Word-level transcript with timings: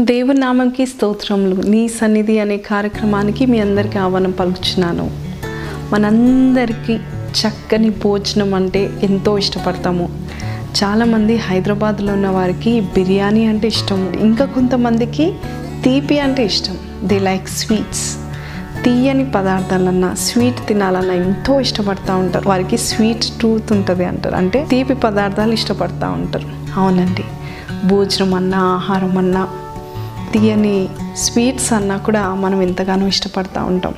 దేవునామంకి 0.00 0.86
స్తోత్రములు. 0.86 1.62
నీ 1.62 1.88
సన్నిధి 1.88 2.38
అనే 2.38 2.56
కార్యక్రమానికి 2.56 3.46
మీ 3.46 3.60
అందరికీ 3.60 3.98
ఆహ్వానం 3.98 4.30
పలుకుచున్నాను. 4.30 5.10
మనందరికీ 5.92 6.94
చక్కని 7.40 7.90
భోజనం 7.90 8.54
అంటే 8.54 8.90
ఎంతో 9.02 9.38
ఇష్టపడతాము. 9.38 10.26
చాలామంది 10.84 11.36
హైదరాబాద్లో 11.36 12.12
ఉన్న 12.12 12.28
వారికి 12.28 12.80
బిర్యానీ 12.80 13.46
అంటే 13.46 13.68
ఇష్టం. 13.68 14.12
ఇంకా 14.20 14.44
కొంతమందికి 14.44 15.32
తీపి 15.84 16.18
అంటే 16.18 16.44
ఇష్టం. 16.44 16.78
దే 17.04 17.18
లైక్ 17.18 17.48
స్వీట్స్ 17.48 18.16
తీయని 18.84 19.30
పదార్థాలన్నా 19.30 20.14
స్వీట్ 20.14 20.68
తినాలన్నా 20.68 21.14
ఎంతో 21.14 21.60
ఇష్టపడతా 21.60 22.16
ఉంటారు. 22.16 22.48
వారికి 22.48 22.78
స్వీట్ 22.78 23.24
టూత్ 23.40 23.72
ఉంటుంది 23.72 24.04
అంటారు. 24.04 24.34
అంటే 24.34 24.66
తీపి 24.70 24.94
పదార్థాలు 24.94 25.52
ఇష్టపడతా 25.52 26.10
ఉంటారు. 26.10 26.48
అవునండి. 26.76 27.24
భోజనం 27.88 28.34
అన్నా 28.34 28.58
ఆహారం 28.58 29.18
అన్నా 29.18 29.48
తీయని 30.32 30.88
స్వీట్స్ 31.16 31.72
అన్నా 31.72 31.96
కూడా 31.96 32.34
మనం 32.34 32.62
ఎంతగానో 32.62 33.06
ఇష్టపడుతూ 33.06 33.64
ఉంటాం. 33.64 33.94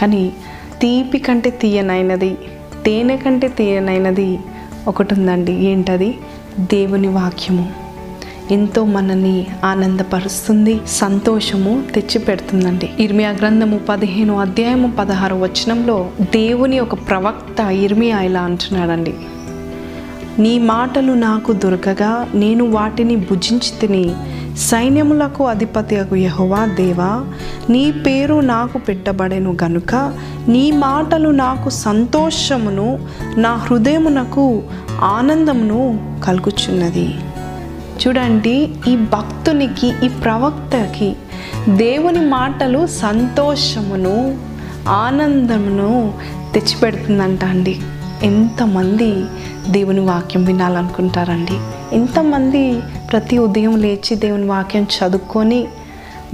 కానీ 0.00 0.32
తీపి 0.80 1.18
కంటే 1.18 1.50
తీయనైనది 1.50 2.34
తేనె 2.86 3.16
కంటే 3.16 3.48
తీయనైనది 3.48 4.38
ఒకటి 4.88 5.14
ఉందండి 5.14 5.52
ఏంటది? 5.52 6.18
దేవుని 6.58 7.08
వాక్యము. 7.08 7.72
ఎంతో 8.50 8.84
మనల్ని 8.84 9.46
ఆనందపరుస్తుంది 9.64 10.80
సంతోషము 10.88 11.82
తెచ్చిపెడుతుందండి. 11.94 12.90
ఇర్మియా 13.00 13.30
గ్రంథము 13.30 13.80
పదిహేను 13.88 14.40
అధ్యాయము 14.40 14.92
పదహారు 14.98 15.34
వచనంలో 15.34 16.10
దేవుని 16.20 16.80
ఒక 16.80 16.94
ప్రవక్త 16.94 17.60
ఇర్మియా 17.60 18.20
ఇలా 18.20 18.40
అంటున్నాడండి. 18.40 19.14
నీ 20.38 20.58
మాటలు 20.58 21.12
నాకు 21.12 21.52
దొరకగా 21.52 22.28
నేను 22.34 22.70
వాటిని 22.70 23.16
భుజించి 23.16 23.80
తిని 23.80 24.14
సైన్యములకు 24.56 25.44
అధిపతియకు 25.44 26.16
యహోవా 26.16 26.66
దేవా 26.66 27.24
నీ 27.70 27.92
పేరు 27.92 28.40
నాకు 28.40 28.78
పెట్టబడెను 28.78 29.56
గనుక 29.64 29.94
నీ 30.48 30.70
మాటలు 30.70 31.28
నాకు 31.28 31.68
సంతోషమును 31.68 33.06
నా 33.36 33.54
హృదయమునకు 33.54 34.62
ఆనందమును 35.00 36.12
కలుగుచున్నది. 36.24 37.14
చూడండి 38.06 38.70
ఈ 38.88 38.96
భక్తునికి 38.96 39.92
ఈ 40.04 40.08
ప్రవక్తకి 40.08 41.16
దేవుని 41.68 42.20
మాటలు 42.20 42.86
సంతోషమును 42.86 44.38
ఆనందమును 44.88 46.14
తెచ్చిపెడుతుందంట 46.54 47.44
అండి 47.44 47.76
ఎంతమంది 48.22 49.24
దేవుని 49.68 50.00
వాక్యం 50.00 50.44
వినాలనుకుంటారండి. 50.44 51.54
ఎంతమంది 51.96 52.80
ప్రతి 53.12 53.38
ఉదయం 53.38 53.76
లేచి 53.76 54.14
దేవుని 54.14 54.46
వాక్యం 54.46 54.82
చదువుకొని 54.82 55.68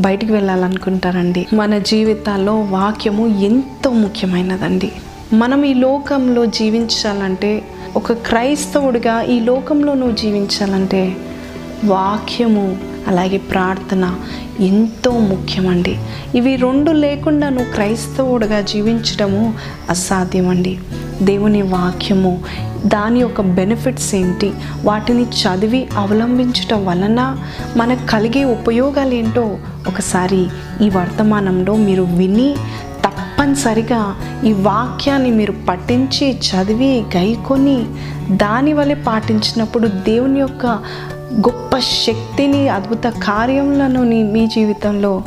బయటికి 0.00 0.32
వెళ్ళాలనుకుంటారండి. 0.32 1.46
మన 1.52 1.78
జీవితాల్లో 1.78 2.60
వాక్యము 2.60 3.26
ఎంతో 3.26 3.90
ముఖ్యమైనదండి. 3.90 4.92
మనం 5.32 5.64
ఈ 5.64 5.74
లోకంలో 5.74 6.46
జీవించాలంటే 6.46 7.62
ఒక 7.96 8.12
క్రైస్తవుడిగా 8.12 9.22
ఈ 9.22 9.40
లోకంలో 9.40 9.94
నువ్వు 9.94 10.16
జీవించాలంటే 10.16 11.16
వాక్యము 11.84 12.76
అలాగే 13.08 13.38
ప్రార్థన 13.38 14.04
ఎంతో 14.60 15.10
ముఖ్యమండి. 15.10 15.98
ఇవి 16.34 16.56
రెండు 16.56 16.90
లేకుండా 16.90 17.48
నువ్వు 17.48 17.72
క్రైస్తవుడిగా 17.72 18.60
జీవించడము 18.60 19.54
అసాధ్యమండి. 19.90 20.78
దేవుని 21.22 21.62
వాక్యము 21.62 22.32
దాని 22.86 23.20
యొక్క 23.20 23.40
బెనిఫిట్స్ 23.40 24.14
ఏంటి 24.14 24.52
వాటిని 24.84 25.22
చదివి 25.22 25.88
అవలంబించటం 25.96 26.86
వలన 26.86 27.20
మనకు 27.76 28.06
కలిగే 28.06 28.44
ఉపయోగాలు 28.44 29.14
ఏంటో 29.14 29.46
ఒకసారి 29.88 30.42
ఈ 30.84 30.88
వర్తమానంలో 30.90 31.76
మీరు 31.76 32.02
విని 32.02 32.56
తప్పనిసరిగా 33.04 34.00
ఈ 34.44 34.52
వాక్యాన్ని 34.52 35.30
మీరు 35.30 35.54
పఠించి 35.68 36.26
చదివి 36.48 37.04
గైకొని 37.16 37.78
దాని 38.36 38.72
వలె 38.72 38.94
పాటించినప్పుడు 38.94 39.88
దేవుని 39.88 40.40
యొక్క 40.40 40.64
గొప్ప 41.32 41.78
శక్తిని 41.78 42.68
అద్భుత 42.68 43.06
కార్యములను 43.06 44.04
నీ- 44.04 44.26
మీ 44.26 44.46
జీవితంలో 44.46 45.22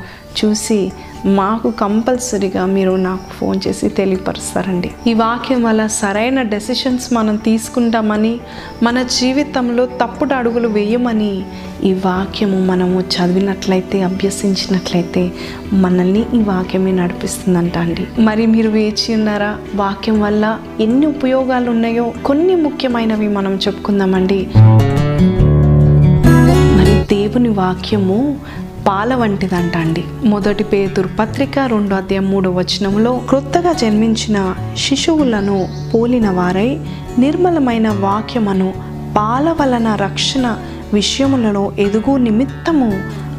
చూసి 0.45 0.91
మాకు 1.25 1.71
కంపల్సరీగా 1.71 2.65
మీరు 2.65 2.91
నాకు 2.91 3.33
ఫోన్ 3.33 3.59
చేసి 3.67 3.89
తెలియపరుస్తారండి. 3.89 4.91
ఈ 5.07 5.13
వాక్యం 5.13 5.63
వల్ల 5.63 5.87
సరైన 5.87 6.41
డెసిషన్స్ 6.41 7.13
మనం 7.13 7.35
తీసుకుంటామని 7.35 8.39
మన 8.83 9.01
జీవితంలో 9.01 9.85
తప్పుడు 9.85 10.33
అడుగులు 10.33 10.67
వేయమని 10.67 11.43
ఈ 11.83 11.93
వాక్యము 11.93 12.65
మనము 12.65 12.99
చదివినట్లయితే 12.99 14.01
అభ్యసించినట్లయితే 14.01 15.31
మనల్ని 15.73 16.25
ఈ 16.35 16.41
వాక్యమే 16.41 16.91
నడిపిస్తుందంట 16.91 17.77
అండి. 17.77 18.21
మరి 18.21 18.45
మీరు 18.45 18.69
వేచి 18.69 19.15
ఉన్నారా? 19.15 19.57
వాక్యం 19.75 20.21
వల్ల 20.21 20.59
ఎన్ని 20.79 21.05
ఉపయోగాలు 21.05 21.71
ఉన్నాయో 21.71 22.13
కొన్ని 22.25 22.55
ముఖ్యమైనవి 22.55 23.27
మనం 23.27 23.55
చెప్పుకుందామండి. 23.55 24.47
దేవుని 27.11 27.49
వాక్యము 27.49 28.39
పాల 28.87 29.15
వంటిదంట 29.15 29.77
అండి 29.77 30.03
మొదటి 30.23 30.63
పేతురు 30.63 31.09
పత్రిక 31.19 31.59
రెండో 31.59 31.95
అధ్యాయం 31.95 32.31
మూడో 32.31 32.51
వచనంలో 32.51 33.21
క్రొత్తగా 33.29 33.73
జన్మించిన 33.73 34.55
శిశువులను 34.77 35.67
పోలిన 35.93 36.29
వారై 36.29 36.79
నిర్మలమైన 37.19 37.89
వాక్యమును 37.89 38.73
పాల 39.17 39.55
వలన 39.61 39.95
రక్షణ 39.95 40.57
విషయములలో 40.93 41.73
ఎదుగు 41.79 42.17
నిమిత్తము 42.17 42.91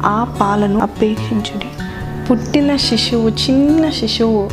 ఆ 0.05 0.37
పాలను 0.41 0.79
అపేక్షించుడి. 0.79 1.69
పుట్టిన 2.29 2.75
శిశువు 2.75 3.29
చిన్న 3.29 3.89
శిశువు 3.89 4.49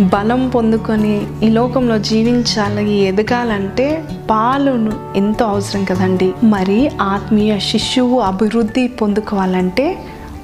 బలం 0.00 0.48
పొందుకొని 0.48 1.26
ఈ 1.42 1.48
లోకంలో 1.48 1.98
జీవించాలి 1.98 2.92
ఎదగాలంటే 2.92 4.04
పాలును 4.30 4.92
ఎంతో 5.16 5.46
అవసరం 5.46 5.84
కదండి. 5.84 6.32
మరి 6.44 6.90
ఆత్మీయ 7.00 7.58
శిశువు 7.58 8.20
అభివృద్ధి 8.20 8.88
పొందుకోవాలంటే 8.88 9.96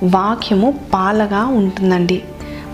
వాక్యము 0.03 0.75
పాలగా 0.95 1.47
ఉంటుందండి. 1.47 2.23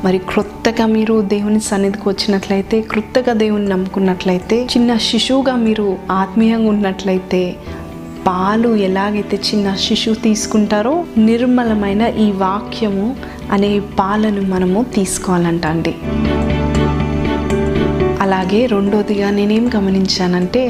మరి 0.05 0.19
క్రొత్తగా 0.19 0.87
మీరు 0.87 1.21
దేవుని 1.21 1.61
సన్నిధికి 1.61 2.09
వచ్చినట్లయితే 2.09 2.81
క్రొత్తగా 2.81 3.33
దేవుని 3.33 3.69
నమ్ముకున్నట్లయితే 3.69 4.65
చిన్న 4.65 4.97
శిశువుగా 4.97 5.57
మీరు 5.57 5.97
ఆత్మీయంగా 6.11 6.69
ఉన్నట్లయితే 6.69 7.57
పాలు 8.27 8.77
ఎలాగైతే 8.77 9.37
చిన్న 9.37 9.75
శిశువు 9.75 10.15
తీసుకుంటారో 10.15 11.05
నిర్మలమైన 11.17 12.03
ఈ 12.03 12.33
వాక్యము 12.33 13.17
అనే 13.53 13.81
పాలను 13.99 14.41
మనము 14.43 14.85
తీసుకోవాలంట 14.95 15.67
అండి 15.67 15.95
అలాగే 18.27 18.67
రెండోదిగా 18.67 19.31
నేనేం 19.31 19.71
గమనించానంటే 19.77 20.63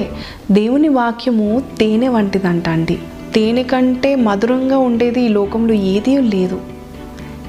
దేవుని 0.50 0.88
వాక్యము 0.96 1.46
తేనె 1.78 2.08
వంటిదంట 2.08 2.68
అండి. 2.68 2.96
తేనె 3.34 3.62
కంటే 3.62 4.14
మధురంగా 4.26 4.78
ఉండేది 4.78 5.20
ఈ 5.20 5.28
లోకంలో 5.28 5.74
ఏదీ 5.92 6.18
లేదు. 6.28 6.58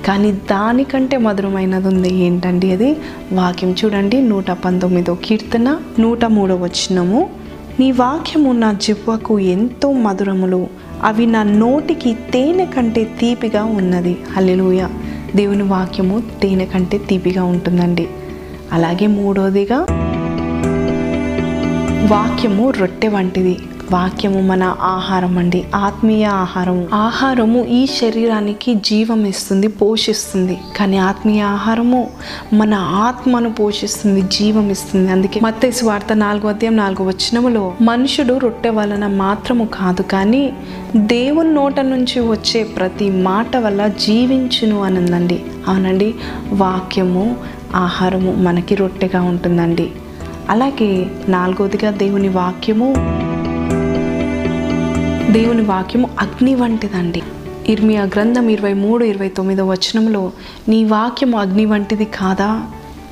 కానీ 0.06 0.32
దానికంటే 0.52 1.18
మధురమైనది 1.18 1.88
ఉంది 1.88 2.16
ఏంటండి 2.18 2.72
అది? 2.72 2.90
వాక్యం 3.32 3.76
చూడండి 3.80 4.22
నూట 4.22 4.52
పంతొమ్మిదో 4.64 5.16
కీర్తన 5.24 5.68
నూట 6.00 6.26
మూడో 6.28 6.56
వచ్చినము 6.56 7.22
నీ 7.80 7.92
వాక్యము 7.96 8.52
నా 8.54 8.74
జివ్వకు 8.82 9.40
ఎంతో 9.50 9.92
మధురములు 10.06 10.62
అవి 11.04 11.26
నా 11.26 11.44
నోటికి 11.56 12.14
తేనె 12.34 12.66
కంటే 12.66 13.04
తీపిగా 13.20 13.64
ఉన్నది. 13.80 14.14
హల్లెలూయ! 14.32 14.82
దేవుని 15.36 15.64
వాక్యము 15.68 16.24
తేనె 16.42 16.66
కంటే 16.66 16.98
తీపిగా 17.10 17.44
ఉంటుందండి. 17.44 18.06
అలాగే 18.72 19.08
మూడోదిగా 19.08 19.86
వాక్యము 22.12 22.72
రొట్టె 22.72 23.08
వంటిది. 23.08 23.60
వాక్యము 23.92 24.42
మన 24.42 24.76
ఆహారం 24.82 25.38
అండి. 25.38 25.66
ఆత్మీయ 25.76 26.26
ఆహారం 26.26 26.88
ఆహారము 26.94 27.66
ఈ 27.66 27.86
శరీరానికి 27.86 28.76
జీవం 28.76 29.26
ఇస్తుంది 29.26 29.68
పోషిస్తుంది. 29.68 30.58
కానీ 30.78 30.98
ఆత్మీయ 30.98 31.42
ఆహారము 31.42 32.10
మన 32.54 32.74
ఆత్మను 32.74 33.54
పోషిస్తుంది 33.54 34.22
జీవం 34.22 34.70
ఇస్తుంది. 34.70 35.12
అందుకే 35.12 35.40
మత్తే 35.44 35.74
వార్త 35.84 36.16
నాలుగో 36.16 36.50
అధ్యాయం 36.50 36.78
నాలుగో 36.78 37.06
వచనములో 37.06 37.74
మనుషుడు 37.82 38.38
రొట్టె 38.38 38.70
వలన 38.70 39.08
మాత్రము 39.08 39.66
కాదు 39.66 40.02
కానీ 40.02 40.54
దేవుని 40.96 41.54
నోట 41.54 41.80
నుంచి 41.80 42.20
వచ్చే 42.20 42.64
ప్రతి 42.64 43.12
మాట 43.12 43.58
వల్ల 43.58 43.88
జీవించును 43.88 44.84
అనందండి. 44.84 45.44
అవునండి. 45.68 46.16
వాక్యము 46.52 47.36
ఆహారము 47.78 48.32
మనకి 48.32 48.76
రొట్టెగా 48.76 49.22
ఉంటుందండి. 49.22 49.92
అలాగే 50.50 51.08
నాలుగోదిగా 51.30 51.92
దేవుని 51.92 52.30
వాక్యము. 52.30 52.96
దేవుని 55.32 55.62
వాక్యము 55.62 56.10
అగ్ని 56.20 56.56
వంటిదండి. 56.56 57.22
ఇర్మియా 57.68 58.04
గ్రంథం 58.04 58.50
ఇరవై 58.50 58.74
మూడు 58.74 59.06
ఇరవై 59.06 59.30
తొమ్మిదో 59.30 59.68
వచనంలో 59.68 60.32
నీ 60.68 60.84
వాక్యము 60.84 61.40
అగ్ని 61.40 61.66
వంటిది 61.66 62.06
కాదా? 62.06 62.64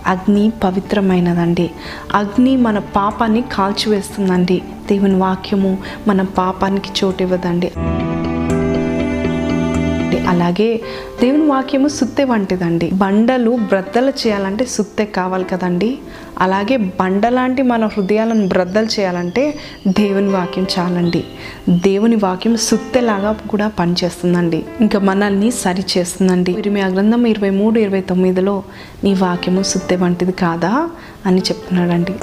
అగ్ని 0.08 0.52
పవిత్రమైనదండి. 0.64 1.72
అగ్ని 2.14 2.58
మన 2.58 2.80
పాపాన్ని 2.80 3.42
కాల్చివేస్తుందండి. 3.42 4.62
దేవుని 4.90 5.16
వాక్యము 5.16 5.78
మన 6.08 6.22
పాపానికి 6.22 6.90
చోటు 7.04 7.24
ఇవ్వదండి 7.24 7.72
అలాగే 10.28 10.82
దేవుని 11.22 11.46
వాక్యము 11.46 11.88
సుత్తె 11.88 12.24
వంటిదండి. 12.24 12.92
బండలు 12.94 13.52
బ్రద్దలు 13.52 14.10
చేయాలంటే 14.10 14.66
సుత్తె 14.66 15.06
కావాలి 15.06 15.44
కదండి. 15.44 15.98
అలాగే 16.40 16.78
బండలాంటి 16.78 17.62
మన 17.62 17.86
హృదయాలను 17.86 18.48
బ్రద్దలు 18.48 18.86
చేయాలంటే 18.86 19.60
దేవుని 19.88 20.30
వాక్యం 20.30 20.68
చాలండి. 20.80 21.24
దేవుని 21.70 22.16
వాక్యం 22.16 22.58
సుత్తెలాగా 22.58 23.32
కూడా 23.32 23.68
పనిచేస్తుందండి. 23.68 24.66
ఇంకా 24.82 25.00
మనల్ని 25.00 25.52
సరి 25.52 25.84
చేస్తుందండి 25.98 26.52
ఇరిమియా 26.52 26.88
గ్రంథం 26.88 27.26
ఇరవై 27.26 27.50
మూడు 27.50 27.80
ఇరవై 27.80 28.02
తొమ్మిదిలో 28.02 28.64
నీ 29.04 29.14
వాక్యము 29.14 29.64
సుత్తె 29.64 29.96
వంటిది 29.96 30.32
కాదా 30.32 30.90
అని 31.26 31.38
చెప్తున్నాడండి. 31.38 32.16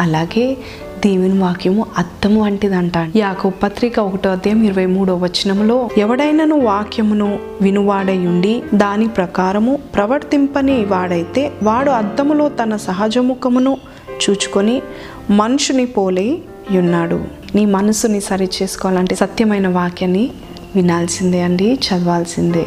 అలాగే 0.00 0.56
దేవుని 1.04 1.38
వాక్యము 1.38 1.86
అద్దము 1.98 2.42
వంటిదంట 2.42 2.92
యాకో 3.16 3.50
పత్రిక 3.62 4.00
ఒకటో 4.00 4.30
అధ్యాయం 4.30 4.62
ఇరవై 4.62 4.86
మూడో 4.86 5.16
వచనములో 5.16 5.90
ఎవడైనను 5.98 6.60
వాక్యమును 6.60 7.38
వినువాడై 7.60 8.26
ఉండి 8.26 8.62
దాని 8.74 9.08
ప్రకారము 9.08 9.78
ప్రవర్తింపని 9.94 10.84
వాడైతే 10.84 11.52
వాడు 11.62 11.90
అద్దములో 11.90 12.48
తన 12.48 12.76
సహజముఖమును 12.76 13.76
చూచుకొని 14.22 14.82
మనుషుని 15.30 15.86
పోలే 15.86 16.38
ఉన్నాడు. 16.70 17.24
నీ 17.54 17.64
మనసుని 17.64 18.20
సరి 18.20 18.50
చేసుకోవాలంటే 18.62 19.14
సత్యమైన 19.14 19.68
వాక్యాన్ని 19.68 20.30
వినాల్సిందే 20.76 21.42
అండి 21.42 21.78
చదవాల్సిందే. 21.86 22.66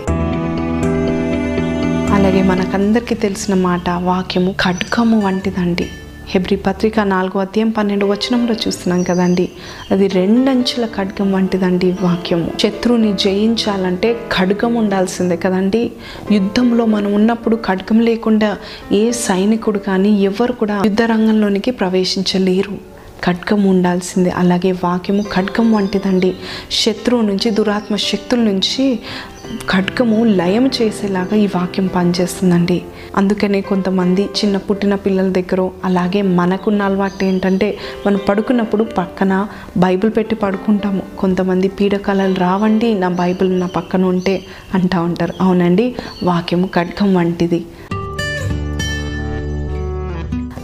అలాగే 2.14 2.44
మనకందరికీ 2.44 3.16
తెలిసిన 3.16 3.54
మాట 3.54 3.90
వాక్యము 3.90 4.52
ఖడ్గము 4.52 5.20
వంటిదండి. 5.26 5.88
హెబ్రి 6.30 6.56
పత్రిక 6.56 7.00
నాలుగో 7.00 7.40
అధ్యాయం 7.40 7.70
పన్నెండు 7.70 8.06
వచనంలో 8.06 8.54
చూస్తున్నాం 8.54 9.04
కదండి. 9.04 9.50
అది 9.92 10.08
రెండంచుల 10.08 10.86
ఖడ్గం 10.86 11.32
వంటిదండి 11.32 11.96
వాక్యము. 12.02 12.52
శత్రువుని 12.60 13.14
జయించాలంటే 13.14 14.14
ఖడ్గం 14.14 14.76
ఉండాల్సిందే 14.76 15.36
కదండి. 15.36 15.92
యుద్ధంలో 16.32 16.86
మనం 16.86 17.14
ఉన్నప్పుడు 17.14 17.56
ఖడ్గం 17.56 18.00
లేకుండా 18.00 18.58
ఏ 18.92 19.12
సైనికుడు 19.12 19.80
కానీ 19.80 20.22
ఎవరు 20.22 20.54
కూడా 20.54 20.82
యుద్ధ 20.86 21.02
రంగంలోనికి 21.02 21.72
ప్రవేశించలేరు. 21.72 22.98
ఖడ్గం 23.24 23.64
ఉండాల్సిందే. 23.64 24.30
అలాగే 24.30 24.72
వాక్యము 24.72 25.24
ఖడ్గం 25.34 25.72
వంటిదండి. 25.72 26.36
శత్రువు 26.72 27.22
నుంచి 27.22 27.52
దురాత్మ 27.52 27.96
శక్తుల 27.96 28.40
నుంచి 28.40 29.00
ఖడ్గము 29.70 30.24
లయం 30.24 30.68
చేసేలాగా 30.68 31.36
ఈ 31.36 31.46
వాక్యం 31.46 31.88
పనిచేస్తుందండి. 31.88 32.82
అందుకనే 33.16 33.62
కొంతమంది 33.62 34.24
చిన్న 34.24 34.58
పుట్టిన 34.58 34.96
పిల్లల 34.96 35.30
దగ్గర 35.30 35.70
అలాగే 35.86 36.22
మనకున్న 36.22 36.82
అలవాటు 36.82 37.26
ఏంటంటే 37.26 37.78
మనం 38.06 38.20
పడుకున్నప్పుడు 38.30 38.84
పక్కన 38.84 39.48
బైబిల్ 39.78 40.12
పెట్టి 40.18 40.36
పడుకుంటాము. 40.36 41.02
కొంతమంది 41.20 41.68
పీడకలలు 41.68 42.34
రావండి 42.34 42.94
నా 42.94 43.10
బైబిల్ 43.10 43.60
నా 43.60 43.68
పక్కన 43.68 44.06
ఉంటే 44.06 44.44
అంటూ 44.74 45.04
ఉంటారు. 45.04 45.34
అవునండి 45.42 45.96
వాక్యము 46.24 46.70
ఖడ్గం 46.76 47.16
వంటిది. 47.16 47.66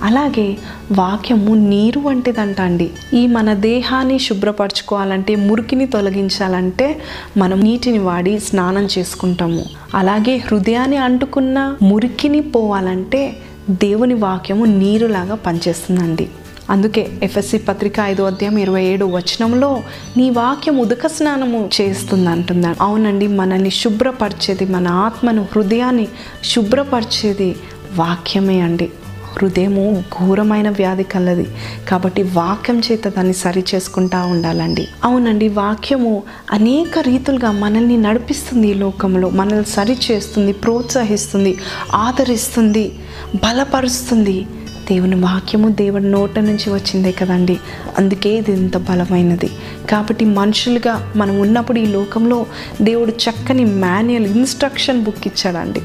అలాగే 0.03 0.57
వాక్యము 0.91 1.55
నీరు 1.55 1.99
వంటిదంట 1.99 2.61
అండి 2.61 2.89
ఈ 3.13 3.27
మన 3.27 3.53
దేహాన్ని 3.53 4.19
శుభ్రపరచుకోవాలంటే 4.19 5.35
మురికిని 5.35 5.85
తొలగించాలంటే 5.85 7.01
మనం 7.37 7.59
నీటిని 7.59 7.99
వాడి 7.99 8.39
స్నానం 8.39 8.87
చేసుకుంటాము. 8.97 9.65
అలాగే 9.95 10.37
హృదయాన్ని 10.37 10.97
అంటుకున్న 10.97 11.75
మురికిని 11.81 12.41
పోవాలంటే 12.41 13.37
దేవుని 13.69 14.13
వాక్యము 14.13 14.65
నీరులాగా 14.65 15.35
పనిచేస్తుందండి. 15.35 16.29
అందుకే 16.69 17.09
ఎఫ్ఎస్సి 17.23 17.57
పత్రిక 17.57 17.99
ఐదో 17.99 18.23
అధ్యాయం 18.23 18.57
ఇరవై 18.57 18.83
ఏడు 18.83 19.05
వచనంలో 19.05 19.81
నీ 20.17 20.29
వాక్యం 20.29 20.77
ఉదక 20.77 21.07
స్నానము 21.07 21.69
చేస్తుంది 21.81 22.29
అంటున్నాడు 22.29 22.83
అవునండి 22.83 23.27
మనల్ని 23.27 23.69
శుభ్రపరిచేది 23.69 24.65
మన 24.65 24.87
ఆత్మను 24.87 25.47
హృదయాన్ని 25.55 26.07
శుభ్రపరిచేది 26.43 27.55
వాక్యమే 27.95 28.59
అండి. 28.59 28.89
హృదయము 29.37 30.03
ఘోరమైన 30.19 30.69
వ్యాధి 30.69 31.03
కలది. 31.03 31.47
కాబట్టి 31.89 32.23
వాక్యం 32.23 32.79
చేత 32.79 33.07
దాన్ని 33.07 33.33
సరి 33.33 33.65
చేసుకుంటా 33.75 34.25
ఉండాలండి. 34.25 34.87
అవునండి 35.03 35.47
వాక్యము 35.47 36.23
అనేక 36.51 36.99
రీతులుగా 36.99 37.51
మనల్ని 37.51 37.97
నడిపిస్తుంది 37.97 38.67
ఈ 38.67 38.73
లోకంలో. 38.73 39.29
మనల్ని 39.29 39.65
సరి 39.65 39.97
చేస్తుంది 40.11 40.53
ప్రోత్సహిస్తుంది 40.53 41.57
ఆదరిస్తుంది 41.93 42.91
బలపరుస్తుంది. 43.35 44.45
దేవుని 44.89 45.15
వాక్యము 45.15 45.69
దేవుని 45.69 46.11
నోట 46.11 46.39
నుంచి 46.39 46.73
వచ్చిందే 46.73 47.11
కదండి. 47.11 47.59
అందుకే 47.97 48.29
ఇది 48.29 48.51
ఇంత 48.51 48.77
బలమైనది. 48.77 49.49
కాబట్టి 49.91 50.25
మనుషులుగా 50.25 51.13
మనం 51.15 51.39
ఉన్నప్పుడు 51.39 51.79
ఈ 51.79 51.85
లోకంలో 51.85 52.45
దేవుడు 52.81 53.11
చక్కని 53.11 53.65
మాన్యువల్ 53.65 54.27
ఇన్స్ట్రక్షన్ 54.27 55.03
బుక్ 55.03 55.27
ఇచ్చాడండి. 55.27 55.81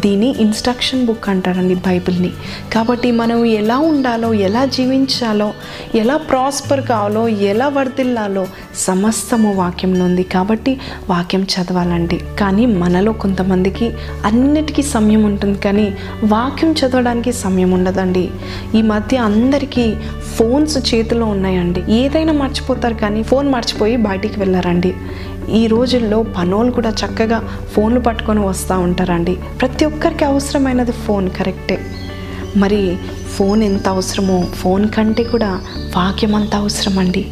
దీన్ని 0.00 0.40
ఇన్స్ట్రక్షన్ 0.40 1.06
బుక్ 1.06 1.28
అంటారండి 1.28 1.74
బైబిల్ని. 1.74 2.30
కాబట్టి 2.72 3.10
మనం 3.10 3.44
ఎలా 3.44 3.78
ఉండాలో 3.78 4.34
ఎలా 4.34 4.64
జీవించాలో 4.64 5.52
ఎలా 5.94 6.16
ప్రాస్పర్ 6.16 6.86
కావాలో 6.86 7.28
ఎలా 7.28 7.68
వర్దిల్లాలో 7.68 8.46
సమస్తము 8.76 9.54
వాక్యంలో 9.54 10.04
ఉంది. 10.04 10.22
కాబట్టి 10.22 10.80
వాక్యం 11.10 11.42
చదవాలండి. 11.42 12.20
కానీ 12.40 12.66
మనలో 12.66 13.12
కొంతమందికి 13.12 13.92
అన్నిటికీ 14.24 14.82
సమయం 14.82 15.24
ఉంటుంది 15.24 15.58
కానీ 15.58 15.94
వాక్యం 16.24 16.72
చదవడానికి 16.72 17.32
సమయం 17.32 17.70
ఉండదండి. 17.70 18.30
ఈ 18.74 18.82
మధ్య 18.82 19.16
అందరికీ 19.16 19.94
ఫోన్స్ 20.36 20.94
చేతిలో 20.94 21.26
ఉన్నాయండి. 21.26 21.92
ఏదైనా 21.92 22.32
మర్చిపోతారు 22.32 22.94
కానీ 22.94 23.22
ఫోన్ 23.22 23.48
మర్చిపోయి 23.52 23.96
బయటికి 23.96 24.40
వెళ్ళారండి. 24.40 24.94
ఈ 25.52 25.66
రోజుల్లో 25.66 26.22
పనోళ్ళు 26.22 26.72
కూడా 26.72 26.90
చక్కగా 26.90 27.38
ఫోన్లు 27.72 28.00
పట్టుకొని 28.00 28.40
వస్తూ 28.46 28.78
ఉంటారండి. 28.78 29.36
ప్రతి 29.60 29.84
ఒక్కరికి 29.84 30.24
అవసరమైనది 30.24 30.92
ఫోన్ 30.92 31.30
కరెక్టే. 31.30 31.78
మరి 32.56 32.96
ఫోన్ 33.36 33.62
ఎంత 33.62 33.88
అవసరమో 33.88 34.42
ఫోన్ 34.42 34.88
కంటే 34.88 35.24
కూడా 35.24 35.50
వాక్యం 35.96 36.34
అంత 36.34 36.54
అవసరం 36.54 36.98
అండి 36.98 37.26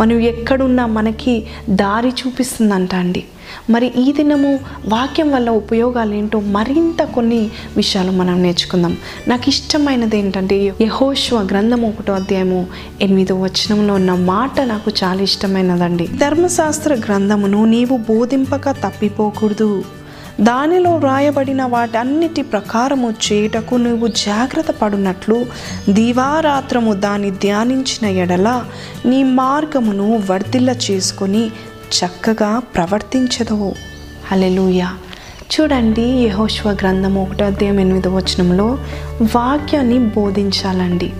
మనం 0.00 0.18
ఎక్కడున్నా 0.18 0.86
మనకి 0.86 1.46
దారి 1.70 2.08
చూపిస్తుందంట 2.08 2.94
అండి. 2.94 3.24
మరి 3.70 3.92
ఈ 3.98 4.12
దినము 4.12 4.60
వాక్యం 4.88 5.32
వల్ల 5.32 5.50
ఉపయోగాలు 5.50 6.14
ఏంటో 6.14 6.40
మరింత 6.40 7.02
కొన్ని 7.02 7.50
విషయాలు 7.76 8.10
మనం 8.10 8.42
నేర్చుకుందాం. 8.42 8.96
నాకు 9.28 9.48
ఇష్టమైనది 9.48 10.18
ఏంటంటే 10.18 10.74
యహోష్వ 10.80 11.40
గ్రంథం 11.40 11.82
ఒకటో 11.82 12.12
అధ్యాయము 12.12 12.66
ఎనిమిదో 13.00 13.40
వచనంలో 13.40 13.94
ఉన్న 13.94 14.14
మాట 14.14 14.60
నాకు 14.60 14.90
చాలా 15.04 15.22
ఇష్టమైనదండి. 15.22 16.06
ధర్మశాస్త్ర 16.06 16.94
గ్రంథమును 16.94 17.64
నీవు 17.64 17.96
బోధింపక 17.96 18.70
తప్పిపోకూడదు. 18.70 19.84
దానిలో 20.40 20.90
వ్రాయబడిన 20.90 21.64
వాటన్నిటి 21.64 22.42
ప్రకారము 22.42 23.14
చేయుటకు 23.26 23.74
నువ్వు 23.74 24.06
జాగ్రత్త 24.06 24.70
పడునట్లు 24.70 25.46
దివారాత్రము 25.88 26.92
దాన్ని 26.92 27.30
ధ్యానించిన 27.30 28.06
ఎడల 28.06 28.64
నీ 29.06 29.22
మార్గమును 29.22 30.22
వర్ధిల్ల 30.30 30.70
చేసుకొని 30.90 31.50
చక్కగా 31.92 32.58
ప్రవర్తించదు. 32.58 33.72
హలెలూయ 34.32 34.82
చూడండి 35.54 36.02
యహోశ్వ 36.02 36.70
గ్రంథం 36.70 37.18
ఒకటో 37.18 37.44
అధ్యాయం 37.44 37.80
ఎనిమిదో 37.80 38.10
వచనంలో 38.10 38.78
వాక్యాన్ని 39.22 39.98
బోధించాలండి. 39.98 41.12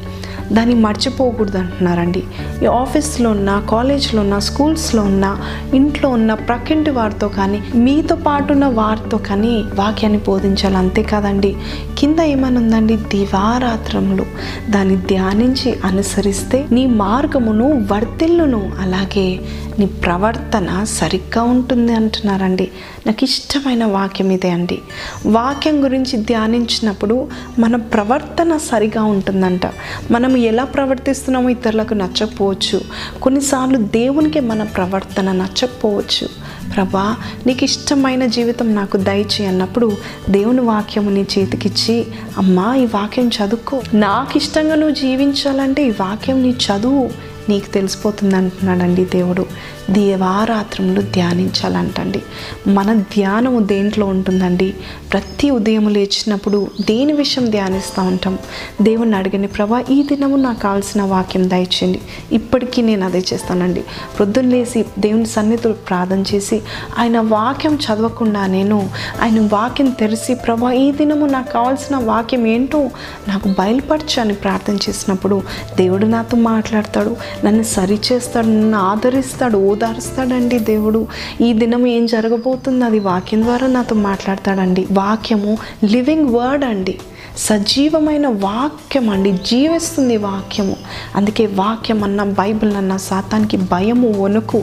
దాన్ని 0.52 0.74
మర్చిపోకూడదు 0.74 1.58
అంటున్నారండి. 1.58 2.22
ఈ 2.62 2.66
ఆఫీస్లో 2.66 3.30
ఉన్న 3.30 3.62
కాలేజ్లో 3.70 4.20
ఉన్న 4.20 4.38
స్కూల్స్లో 4.38 5.02
ఉన్న 5.02 5.38
ఇంట్లో 5.74 6.08
ఉన్న 6.08 6.34
ప్రక్కింటి 6.34 6.90
వారితో 6.90 7.28
కానీ 7.28 7.62
మీతో 7.74 8.16
పాటు 8.16 8.52
ఉన్న 8.52 8.66
వారితో 8.66 9.16
కానీ 9.16 9.64
వాక్యాన్ని 9.74 10.20
బోధించాలి. 10.26 10.76
అంతే 10.76 11.02
కాదండి 11.02 11.56
కింద 11.98 12.20
ఏమనుందండి? 12.20 12.96
దివారాత్రములు. 12.96 14.26
దాన్ని 14.70 14.96
ధ్యానించి 14.96 15.76
అనుసరిస్తే 15.84 16.66
నీ 16.72 16.86
మార్గమును 16.86 17.86
వర్తిల్లును. 17.92 18.72
అలాగే 18.80 19.40
నీ 19.78 19.86
ప్రవర్తన 19.86 20.84
సరిగ్గా 20.84 21.42
ఉంటుంది 21.42 21.92
అంటున్నారండి. 21.92 22.70
నాకు 23.06 23.24
ఇష్టమైన 23.24 23.84
వాక్యం 23.84 24.30
ఇదే 24.30 24.50
అండి. 24.50 24.78
వాక్యం 25.26 25.84
గురించి 25.84 26.18
ధ్యానించినప్పుడు 26.18 27.28
మన 27.58 27.76
ప్రవర్తన 27.76 28.56
సరిగా 28.56 29.04
ఉంటుందంట. 29.04 29.66
మనం 30.10 30.36
ఎలా 30.36 30.64
ప్రవర్తిస్తున్నామో 30.64 31.48
ఇతరులకు 31.48 31.94
నచ్చకపోవచ్చు. 31.94 32.80
కొన్నిసార్లు 33.22 33.76
దేవునికి 33.76 34.40
మన 34.40 34.62
ప్రవర్తన 34.62 35.32
నచ్చకపోవచ్చు. 35.32 36.28
ప్రభా 36.74 37.16
నీకు 37.46 37.64
ఇష్టమైన 37.64 38.26
జీవితం 38.26 38.74
నాకు 38.74 38.96
దయచి 38.96 39.46
అన్నప్పుడు 39.46 39.96
దేవుని 40.30 40.60
వాక్యము 40.60 41.10
నీ 41.10 41.20
చేతికిచ్చి 41.20 42.06
అమ్మా 42.38 42.74
ఈ 42.74 42.84
వాక్యం 42.84 43.28
చదువుకో. 43.28 43.82
నాకు 43.94 44.36
ఇష్టంగా 44.36 44.74
నువ్వు 44.74 44.94
జీవించాలంటే 44.94 45.86
ఈ 45.86 45.90
వాక్యం 45.90 46.42
నీ 46.42 46.50
చదువు. 46.50 47.33
నీకు 47.48 47.70
తెలిసిపోతుంది 47.70 48.36
అంటున్నాడండి 48.36 49.04
దేవుడు. 49.04 49.46
దేవారాత్రములు 49.90 51.00
ధ్యానించాలంటండి. 51.00 52.22
మన 52.66 52.94
ధ్యానము 52.94 53.60
దేంట్లో 53.60 54.06
ఉంటుందండి? 54.06 54.74
ప్రతి 55.12 55.50
ఉదయం 55.50 55.88
లేచినప్పుడు 55.88 56.70
దేని 56.80 57.12
విషయం 57.12 57.50
ధ్యానిస్తూ 57.50 58.02
ఉంటాం? 58.02 58.38
దేవుణ్ణి 58.82 59.16
అడిగిన 59.16 59.46
ప్రభా 59.46 59.84
ఈ 59.90 60.02
దినము 60.02 60.36
నాకు 60.36 60.60
కావాల్సిన 60.60 61.02
వాక్యం 61.02 61.50
దయచేయండి. 61.50 62.00
ఇప్పటికీ 62.32 62.82
నేను 62.82 63.04
అదే 63.04 63.24
చేస్తానండి. 63.32 63.80
ప్రొద్దున 64.16 64.44
లేసి 64.44 64.84
దేవుని 64.98 65.26
సన్నిధులు 65.26 65.72
ప్రార్థన 65.72 66.24
చేసి 66.34 66.62
ఆయన 66.98 67.20
వాక్యం 67.20 67.74
చదవకుండా 67.74 68.46
నేను 68.46 68.90
ఆయన 69.22 69.40
వాక్యం 69.52 69.90
తెరిచి 69.90 70.34
ప్రభా 70.34 70.72
ఈ 70.72 70.92
దినము 70.92 71.26
నాకు 71.26 71.52
కావాల్సిన 71.52 71.96
వాక్యం 71.96 72.46
ఏంటో 72.46 72.90
నాకు 73.28 73.48
బయలుపరచు 73.48 74.20
అని 74.20 74.34
ప్రార్థన 74.34 74.74
చేసినప్పుడు 74.74 75.42
దేవుడు 75.76 76.06
నాతో 76.06 76.36
మాట్లాడతాడు. 76.36 77.16
నన్ను 77.44 77.62
సరిచేస్తాడు 77.62 78.46
నన్ను 78.46 78.78
ఆదరిస్తాడు 78.78 79.58
ఓదారుస్తాడండి 79.58 80.58
దేవుడు. 80.58 81.06
ఈ 81.40 81.52
దినం 81.52 81.86
ఏం 81.86 82.06
జరగబోతుంది? 82.06 82.84
అది 82.84 82.98
వాక్యం 82.98 83.42
ద్వారా 83.42 83.66
నాతో 83.66 83.94
మాట్లాడతాడండి. 83.94 84.86
వాక్యము 84.92 85.58
లివింగ్ 85.84 86.28
వర్డ్ 86.28 86.64
అండి. 86.64 86.98
సజీవమైన 87.38 88.26
వాక్యం 88.26 89.10
అండి. 89.10 89.32
జీవిస్తుంది 89.32 90.16
వాక్యము. 90.16 90.76
అందుకే 91.16 91.46
వాక్యం 91.46 92.04
అన్న 92.04 92.22
బైబిల్ 92.22 92.76
అన్న 92.76 92.96
సాతానికి 92.96 93.56
భయము 93.56 94.22
వణుకు 94.22 94.62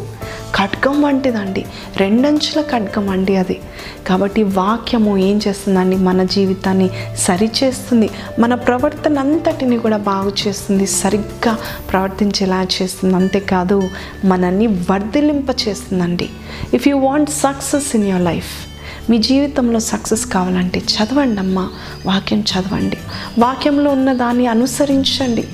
ఖడ్గం 0.56 1.02
వంటిదండి. 1.02 1.66
రెండంచుల 1.98 2.62
ఖడ్గం 2.62 3.10
అండి 3.10 3.36
అది. 3.36 3.62
కాబట్టి 4.08 4.44
వాక్యము 4.44 5.18
ఏం 5.18 5.42
చేస్తుందండి? 5.48 5.96
మన 5.96 6.24
జీవితాన్ని 6.24 6.90
సరిచేస్తుంది. 7.18 8.10
మన 8.40 8.56
ప్రవర్తన 8.56 9.20
అంతటిని 9.20 9.78
కూడా 9.78 9.98
బాగు 9.98 10.32
చేస్తుంది. 10.48 10.88
సరిగ్గా 10.88 11.58
ప్రవర్తించేలా 11.92 12.68
చేస్తుంది. 12.82 13.16
అంతేకాదు 13.16 13.90
మనల్ని 14.26 14.68
వర్ధిలింప 14.68 15.48
చేస్తుందండి 15.68 16.30
if 16.74 16.88
you 16.88 16.98
want 16.98 17.30
success 17.30 17.96
in 17.96 18.08
your 18.08 18.24
life 18.24 18.71
మీ 19.10 19.18
జీవితంలో 19.18 19.80
సక్సెస్ 19.80 20.26
కావాలంటే 20.26 20.80
చదవండి 20.80 21.40
అమ్మా 21.40 21.70
వాక్యం 22.06 22.40
చదవండి. 22.40 22.98
వాక్యంలో 23.40 23.92
ఉన్న 23.92 24.14
దాన్ని 24.14 24.48
అనుసరించండి. 24.48 25.48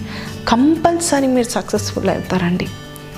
కంపల్సరీ 0.48 1.28
మీరు 1.28 1.48
సక్సెస్ఫుల్ 1.48 2.10
అవుతారండి. 2.10 2.68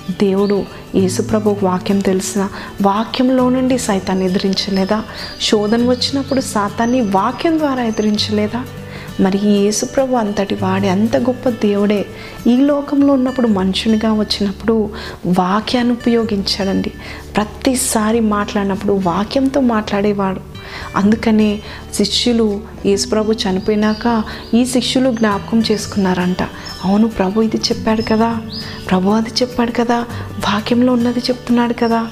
దేవుడు 0.10 0.66
యేసుప్రభు 0.96 1.58
వాక్యం 1.64 2.00
తెలిసిన 2.00 2.50
వాక్యంలో 2.82 3.50
నుండి 3.50 3.78
సైతాన్ని 3.78 4.26
ఎదిరించలేదా? 4.26 5.04
శోధన 5.42 5.90
వచ్చినప్పుడు 5.90 6.42
సాతాన్ని 6.42 7.02
వాక్యం 7.02 7.60
ద్వారా 7.60 7.84
ఎదిరించలేదా? 7.84 8.66
మరి 9.20 9.38
ఈ 9.38 9.52
యేసుప్రభు 9.52 10.16
అంతటి 10.16 10.56
వాడే 10.56 10.90
అంత 10.90 11.18
గొప్ప 11.18 11.50
దేవుడే. 11.50 12.06
ఈ 12.48 12.58
లోకంలో 12.58 13.14
ఉన్నప్పుడు 13.14 13.48
మనుషునిగా 13.48 14.14
వచ్చినప్పుడు 14.14 14.90
వాక్యాన్ని 15.28 15.94
ఉపయోగించాడండి. 15.94 16.92
ప్రతిసారి 17.36 18.20
మాట్లాడినప్పుడు 18.20 18.94
వాక్యంతో 18.94 19.62
మాట్లాడేవాడు. 19.62 20.40
అందుకనే 20.96 21.60
శిష్యులు 21.94 22.62
యేసుప్రభు 22.86 23.32
చనిపోయినాక 23.32 24.24
ఈ 24.54 24.66
శిష్యులు 24.66 25.12
జ్ఞాపకం 25.12 25.64
చేసుకున్నారంట. 25.72 26.44
అవును 26.86 27.08
ప్రభు 27.08 27.42
ఇది 27.42 27.58
చెప్పాడు 27.58 28.02
కదా. 28.02 28.38
ప్రభు 28.90 29.10
అది 29.10 29.30
చెప్పాడు 29.30 29.72
కదా. 29.72 30.00
వాక్యంలో 30.50 30.94
ఉన్నది 30.94 31.20
చెప్తున్నాడు 31.20 31.74
కదా. 31.74 32.08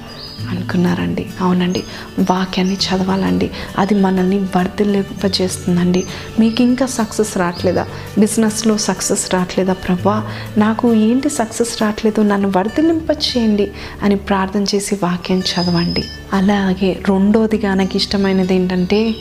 అనుకున్నారండి. 0.50 1.26
అవునండి. 1.42 1.84
వాక్యాన్ని 2.20 2.76
చదవాలండి. 2.76 3.52
అది 3.78 3.96
మనల్ని 3.96 4.40
వర్ధిల్లింపజేస్తుందండి. 4.40 6.06
మీకు 6.40 6.62
ఇంకా 6.62 6.86
సక్సెస్ 6.86 7.38
రావట్లేదా 7.38 7.88
బిజినెస్లో 8.20 8.78
సక్సెస్ 8.78 9.34
రావట్లేదా 9.34 9.74
ప్రభా? 9.74 10.24
నాకు 10.58 10.94
ఏంటి 10.94 11.30
సక్సెస్ 11.30 11.82
రావట్లేదు 11.82 12.22
నన్ను 12.22 12.54
వర్ధిల్లింప 12.58 13.12
చేయండి 13.12 13.72
అని 14.04 14.16
ప్రార్థన 14.16 14.66
చేసి 14.76 14.96
వాక్యం 15.04 15.40
చదవండి. 15.40 16.04
అలాగే 16.34 17.00
రెండోది 17.10 17.62
నాకు 17.68 17.96
ఇష్టమైనది 17.96 18.56
ఏంటంటే 18.56 19.16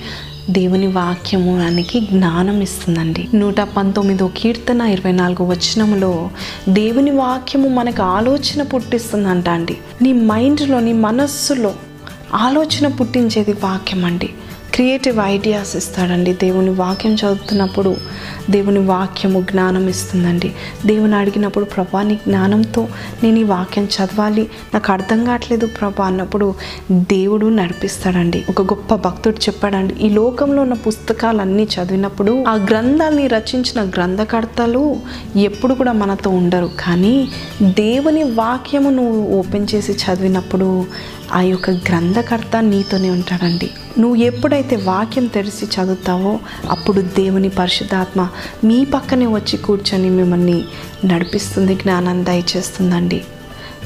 దేవుని 0.50 0.86
వాక్యము 0.86 1.58
మనకి 1.58 2.00
జ్ఞానం 2.00 2.60
ఇస్తుందండి. 2.60 3.28
నూట 3.34 3.60
పంతొమ్మిదో 3.60 4.30
కీర్తన 4.36 4.80
ఇరవై 4.80 5.12
నాలుగు 5.12 5.44
వచనములో 5.44 6.30
దేవుని 6.68 7.10
వాక్యము 7.10 7.68
మనకు 7.68 8.02
ఆలోచన 8.02 8.62
పుట్టిస్తుందంట 8.62 9.48
అండి 9.48 9.76
నీ 10.02 10.12
మైండ్లో 10.12 10.80
నీ 10.80 10.92
మనస్సులో 10.92 11.74
ఆలోచన 12.34 12.88
పుట్టించేది 12.88 13.52
వాక్యం 13.52 14.04
అండి 14.04 14.28
క్రియేటివ్ 14.76 15.18
ఐడియాస్ 15.20 15.76
ఇస్తాడండి. 15.76 16.32
దేవుని 16.32 16.70
వాక్యం 16.70 17.14
చదువుతున్నప్పుడు 17.14 17.96
దేవుని 18.50 18.78
వాక్యము 18.78 19.40
జ్ఞానం 19.40 19.88
ఇస్తుందండి. 19.88 20.54
దేవుని 20.86 21.14
అడిగినప్పుడు 21.16 21.64
ప్రభా 21.64 22.02
నీ 22.02 22.14
జ్ఞానంతో 22.14 22.88
నేను 23.22 23.38
ఈ 23.38 23.42
వాక్యం 23.42 23.84
చదవాలి. 23.84 24.50
నాకు 24.74 24.92
అర్థం 24.92 25.24
కావట్లేదు 25.24 25.66
ప్రభా 25.66 26.06
అన్నప్పుడు 26.06 26.54
దేవుడు 26.92 27.46
నడిపిస్తాడండి. 27.46 28.44
ఒక 28.48 28.62
గొప్ప 28.62 28.94
భక్తుడు 28.94 29.36
చెప్పాడండి. 29.36 29.94
ఈ 29.94 30.08
లోకంలో 30.08 30.62
ఉన్న 30.62 30.74
పుస్తకాలన్నీ 30.74 31.62
చదివినప్పుడు 31.62 32.44
ఆ 32.48 32.54
గ్రంథాలని 32.54 33.26
రచించిన 33.26 33.82
గ్రంథకర్తలు 33.88 34.96
ఎప్పుడు 35.36 35.74
కూడా 35.74 35.92
మనతో 35.92 36.30
ఉండరు. 36.30 36.70
కానీ 36.80 37.28
దేవుని 37.62 38.22
వాక్యము 38.22 38.90
నువ్వు 38.90 39.38
ఓపెన్ 39.38 39.66
చేసి 39.74 39.92
చదివినప్పుడు 39.92 40.86
ఆ 41.32 41.40
యొక్క 41.40 41.70
గ్రంథకర్త 41.70 42.62
నీతోనే 42.62 43.10
ఉంటాడండి. 43.10 43.70
నువ్వు 43.98 44.16
ఎప్పుడైతే 44.16 44.76
వాక్యం 44.76 45.26
తెరిచి 45.26 45.66
చదువుతావో 45.66 46.38
అప్పుడు 46.70 47.00
దేవుని 47.00 47.48
పరిశుద్ధాత్మ 47.48 48.28
మీ 48.64 48.84
పక్కనే 48.84 49.26
వచ్చి 49.26 49.56
కూర్చొని 49.56 50.10
మిమ్మల్ని 50.10 50.64
నడిపిస్తుంది 51.04 51.74
జ్ఞానాన్ని 51.74 52.24
దయచేస్తుందండి. 52.24 53.24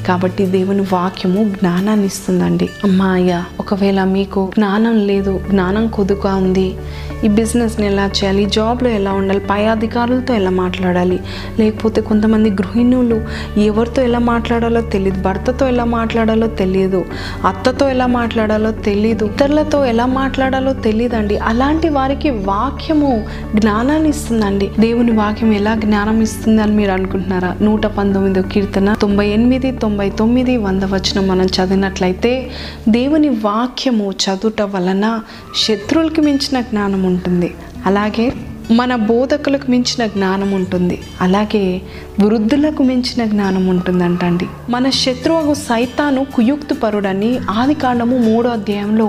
కాబట్టి 0.07 0.45
దేవుని 0.45 0.81
వాక్యము 0.81 1.49
జ్ఞానాన్ని 1.49 2.05
ఇస్తుందండి. 2.05 2.69
అమ్మాయ 2.83 3.43
ఒకవేళ 3.59 4.03
మీకు 4.03 4.51
జ్ఞానం 4.53 5.07
లేదు 5.07 5.41
జ్ఞానం 5.49 5.87
కొద్దుగా 5.87 6.35
ఉంది 6.35 6.77
ఈ 7.25 7.27
బిజినెస్ని 7.27 7.85
ఎలా 7.85 8.05
చేయాలి? 8.05 8.45
జాబ్లో 8.45 8.89
ఎలా 8.89 9.13
ఉండాలి? 9.13 9.39
పై 9.39 9.65
అధికారులతో 9.65 10.33
ఎలా 10.33 10.49
మాట్లాడాలి? 10.49 11.19
లేకపోతే 11.59 12.01
కొంతమంది 12.01 12.49
గృహిణులు 12.49 13.21
ఎవరితో 13.59 14.01
ఎలా 14.01 14.19
మాట్లాడాలో 14.19 14.81
తెలియదు 14.81 15.21
భర్తతో 15.21 15.67
ఎలా 15.67 15.83
మాట్లాడాలో 15.83 16.47
తెలియదు 16.47 17.05
అత్తతో 17.47 17.89
ఎలా 17.89 18.07
మాట్లాడాలో 18.07 18.71
తెలియదు 18.71 19.25
ఇతరులతో 19.25 19.85
ఎలా 19.85 20.05
మాట్లాడాలో 20.05 20.73
తెలియదండి 20.73 21.37
అలాంటి 21.37 21.89
వారికి 21.89 22.29
వాక్యము 22.29 23.27
జ్ఞానాన్ని 23.55 24.09
ఇస్తుందండి. 24.09 24.71
దేవుని 24.79 25.11
వాక్యం 25.11 25.53
ఎలా 25.53 25.75
జ్ఞానం 25.75 26.21
ఇస్తుంది 26.21 26.61
అని 26.61 26.75
మీరు 26.75 26.91
అనుకుంటున్నారా? 26.91 27.57
నూట 27.61 27.85
పంతొమ్మిదో 27.85 28.41
కీర్తన 28.41 28.93
తొంభై 28.93 29.27
ఎనిమిది 29.27 29.71
తొంభై 29.71 30.09
తొమ్మిది 30.09 30.57
వంద 30.57 30.83
వచనం 30.83 31.27
మనం 31.27 31.45
చదివినట్లయితే 31.45 32.49
దేవుని 32.89 33.29
వాక్యము 33.29 34.11
చదువుట 34.11 34.61
వలన 34.61 35.19
శత్రువులకి 35.67 36.21
మించిన 36.21 36.61
జ్ఞానము 36.61 37.10
ఉంటుంది. 37.11 37.49
అలాగే 37.85 38.25
మన 38.71 38.95
బోధకులకు 38.95 39.71
మించిన 39.71 40.07
జ్ఞానం 40.07 40.51
ఉంటుంది. 40.51 41.01
అలాగే 41.21 41.81
వృద్ధులకు 42.19 42.83
మించిన 42.83 43.25
జ్ఞానం 43.25 43.67
ఉంటుందంటండి. 43.67 44.47
మన 44.69 44.89
శత్రువు 44.89 45.53
సైతాను 45.53 46.25
కుయుక్తు 46.35 46.73
పరుడని 46.73 47.39
ఆది 47.49 47.73
కాండము 47.73 48.17
మూడో 48.17 48.49
అధ్యాయంలో 48.49 49.07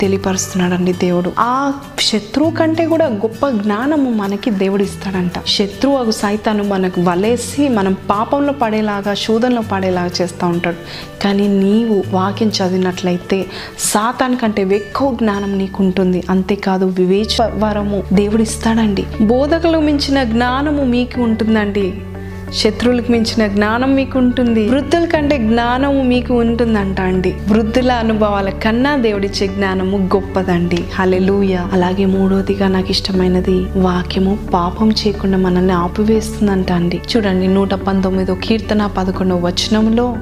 తెలియపరుస్తున్నాడండి 0.00 0.92
దేవుడు. 0.92 1.32
ఆ 1.38 1.72
శత్రువు 2.00 2.50
కంటే 2.50 2.86
కూడా 2.86 3.06
గొప్ప 3.06 3.48
జ్ఞానము 3.48 4.10
మనకి 4.10 4.50
దేవుడు 4.50 4.82
ఇస్తాడంట 4.82 5.46
శత్రువు 5.46 6.10
సైతాను 6.10 6.64
మనకు 6.64 7.00
వలేసి 7.00 7.68
మనం 7.68 7.96
పాపంలో 8.10 8.52
పడేలాగా 8.52 9.14
శోధనలో 9.14 9.62
పడేలాగా 9.72 10.10
చేస్తూ 10.22 10.46
ఉంటాడు. 10.46 10.76
కానీ 11.24 11.48
నీవు 11.48 12.02
వాక్యం 12.10 12.48
చదివినట్లయితే 12.48 13.46
సాతాన్ 13.78 14.36
కంటే 14.36 14.62
ఎక్కువ 14.62 15.14
జ్ఞానం 15.14 15.58
నీకు 15.58 15.82
ఉంటుంది 15.84 16.22
అంతేకాదు 16.30 16.84
వివేచ 16.84 17.36
వరము 17.58 18.02
దేవుడు 18.12 18.42
ఇస్తాడండి 18.42 18.91
బోధకులు 19.20 19.78
మించిన 19.78 20.24
జ్ఞానము 20.24 20.84
మీకు 20.84 21.22
ఉంటుందండి. 21.22 21.94
శత్రువులకు 22.52 23.12
మించిన 23.12 23.46
జ్ఞానం 23.46 23.94
మీకు 23.94 24.18
ఉంటుంది. 24.18 24.68
వృద్ధుల 24.68 25.04
కంటే 25.04 25.38
జ్ఞానము 25.38 26.02
మీకు 26.02 26.34
ఉంటుందంట 26.34 27.00
అండి. 27.00 27.34
వృద్ధుల 27.48 27.92
అనుభవాల 27.92 28.50
కన్నా 28.50 28.96
దేవుడిచ్చే 28.96 29.46
జ్ఞానము 29.46 29.98
గొప్పదండి. 29.98 30.84
హలెలూయ 30.94 31.54
అలాగే 31.72 32.04
మూడోదిగా 32.04 32.68
నాకు 32.68 32.90
ఇష్టమైనది 32.90 33.66
వాక్యము 33.76 34.38
పాపం 34.54 34.90
చేయకుండా 34.90 35.38
మనల్ని 35.38 35.72
ఆపివేస్తుందంట 35.72 36.72
అండి. 36.72 37.00
చూడండి 37.16 37.46
నూట 37.46 37.74
పంతొమ్మిదో 37.74 38.34
కీర్తన 38.34 38.86
పదకొండవ 38.86 39.46
వచనంలో 39.46 40.16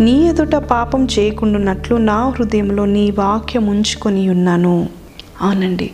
నీ 0.00 0.28
ఎదుట 0.28 0.54
పాపం 0.54 1.06
చేయకుండాన్నట్లు 1.18 1.96
నా 1.96 2.28
హృదయంలో 2.28 2.84
నీ 2.84 3.10
వాక్యం 3.10 3.66
ఉంచుకొని 3.66 4.28
ఉన్నాను. 4.28 4.88
అవునండి. 5.42 5.90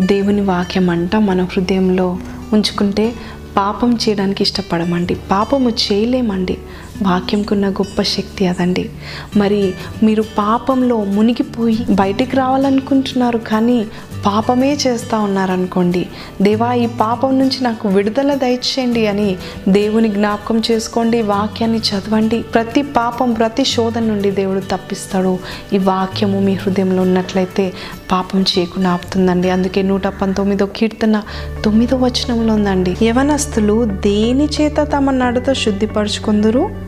దేవుని 0.00 0.40
వాక్యం 0.40 0.90
అంట 0.90 1.16
మన 1.16 1.42
హృదయంలో 1.42 2.18
ఉంచుకుంటే 2.52 3.14
పాపం 3.56 3.94
చేయడానికి 3.94 4.42
ఇష్టపడమండి. 4.42 5.14
పాపము 5.14 5.70
చేయలేమండి. 5.70 6.58
వాక్యంకున్న 7.02 7.68
గొప్ప 7.68 8.02
శక్తి 8.02 8.46
అదండి. 8.46 8.90
మరి 9.36 9.74
మీరు 10.02 10.22
పాపంలో 10.22 11.04
మునిగిపోయి 11.04 11.86
బయటికి 11.90 12.36
రావాలనుకుంటున్నారు 12.36 13.38
కానీ 13.38 13.86
పాపమే 14.26 14.74
చేస్తూ 14.74 15.18
ఉన్నారనుకోండి 15.18 16.06
దేవా 16.42 16.72
ఈ 16.72 16.86
పాపం 16.86 17.38
నుంచి 17.38 17.64
నాకు 17.64 17.88
విడుదల 17.88 18.34
దయచేయండి 18.34 19.06
అని 19.06 19.36
దేవుని 19.68 20.08
జ్ఞాపకం 20.08 20.62
చేసుకోండి 20.70 21.22
వాక్యాన్ని 21.22 21.78
చదవండి. 21.78 22.42
ప్రతి 22.42 22.82
పాపం 22.82 23.32
ప్రతి 23.32 23.64
శోధన 23.64 24.00
నుండి 24.00 24.30
దేవుడు 24.30 24.60
తప్పిస్తాడు. 24.60 25.38
ఈ 25.72 25.78
వాక్యము 25.78 26.40
మీ 26.40 26.54
హృదయంలో 26.54 27.02
ఉన్నట్లయితే 27.02 27.72
పాపం 28.12 28.40
చేయకుండా 28.40 28.90
ఆపుతుందండి. 28.90 29.50
అందుకే 29.50 29.82
నూట 29.82 30.06
పంతొమ్మిదో 30.06 30.66
కీర్తన 30.66 31.22
తొమ్మిదో 31.64 31.96
వచనంలో 31.96 32.54
ఉందండి 32.54 32.96
యవనస్తులు 33.02 33.84
దేని 33.84 34.44
చేత 34.44 34.76
తమ 34.96 35.10
నడత 35.10 35.52
శుద్ధిపరచుకుందరు? 35.52 36.87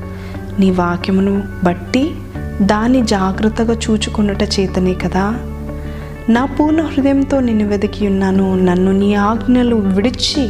నీ 0.59 0.71
వాక్యమును 0.71 1.43
బట్టి 1.65 2.11
దాన్ని 2.63 3.07
జాగ్రత్తగా 3.07 3.75
చూచుకున్నట 3.75 4.43
చేతనే 4.43 4.95
కదా. 4.95 5.39
నా 6.29 6.45
పూర్ణ 6.45 6.81
హృదయంతో 6.81 7.41
నిన్ను 7.41 7.69
వెతికి 7.69 8.07
ఉన్నాను 8.07 8.55
నన్ను 8.55 8.93
నీ 8.93 9.15
ఆజ్ఞలు 9.15 9.77
విడిచి 9.77 10.49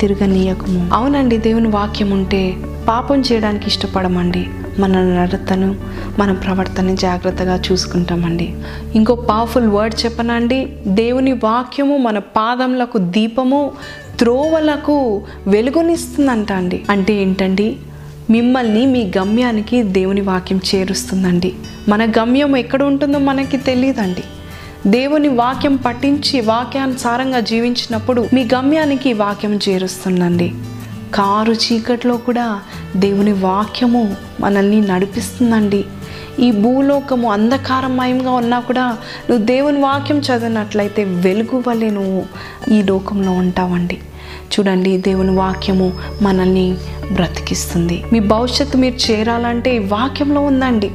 తిరగనీయకము. 0.00 0.90
అవునండి 0.92 1.36
దేవుని 1.38 1.68
వాక్యం 1.68 2.10
ఉంటే 2.10 2.56
పాపం 2.88 3.20
చేయడానికి 3.20 3.66
ఇష్టపడమండి. 3.66 4.46
మన 4.78 5.02
నడతను 5.02 5.74
మన 6.18 6.32
ప్రవర్తన 6.32 6.94
జాగ్రత్తగా 6.94 7.60
చూసుకుంటామండి. 7.72 8.54
ఇంకో 8.94 9.14
పవర్ఫుల్ 9.14 9.68
వర్డ్ 9.68 10.04
చెప్పనండి. 10.04 10.72
దేవుని 10.86 11.32
వాక్యము 11.32 11.96
మన 11.96 12.18
పాదములకు 12.18 12.98
దీపము 12.98 13.72
త్రోవలకు 14.18 15.22
వెలుగునిస్తుందంట 15.46 16.52
అండి 16.52 16.82
అంటే 16.90 17.14
ఏంటండి? 17.14 17.76
మిమ్మల్ని 18.30 18.86
మీ 18.86 19.12
గమ్యానికి 19.18 19.82
దేవుని 19.82 20.20
వాక్యం 20.20 20.60
చేరుస్తుందండి. 20.74 21.52
మన 21.88 22.04
గమ్యం 22.04 22.56
ఎక్కడ 22.56 22.82
ఉంటుందో 22.82 23.18
మనకి 23.18 23.56
తెలియదండి 23.56 24.24
దేవుని 24.86 25.28
వాక్యం 25.28 25.76
పఠించి 25.76 26.40
వాక్యానుసారంగా 26.40 27.40
జీవించినప్పుడు 27.40 28.28
మీ 28.32 28.48
గమ్యానికి 28.54 29.12
వాక్యం 29.12 29.58
చేరుస్తుందండి. 29.68 30.54
కారు 31.14 31.52
చీకట్లో 31.52 32.16
కూడా 32.16 32.60
దేవుని 32.96 33.32
వాక్యము 33.32 34.16
మనల్ని 34.40 34.80
నడిపిస్తుందండి. 34.80 35.84
ఈ 36.40 36.50
భూలోకము 36.50 37.32
అంధకారమయంగా 37.32 38.30
ఉన్నా 38.30 38.60
కూడా 38.60 38.96
నువ్వు 39.30 39.44
దేవుని 39.44 39.80
వాక్యం 39.80 40.18
చదివినట్లయితే 40.18 41.04
వెలుగు 41.04 41.62
వల్లే 41.68 41.90
నువ్వు 41.90 42.24
ఈ 42.74 42.82
లోకంలో 42.82 43.32
ఉంటావండి. 43.32 43.98
చూడండి 44.52 44.98
దేవుని 44.98 45.36
వాక్యము 45.36 45.92
మనల్ని 46.22 46.74
బ్రతికిస్తుంది. 47.12 48.04
మీ 48.12 48.20
భవిష్యత్తు 48.20 48.76
మీరు 48.76 49.12
చేరాలంటే 49.12 49.78
వాక్యంలో 49.78 50.40
ఉందండి. 50.40 50.90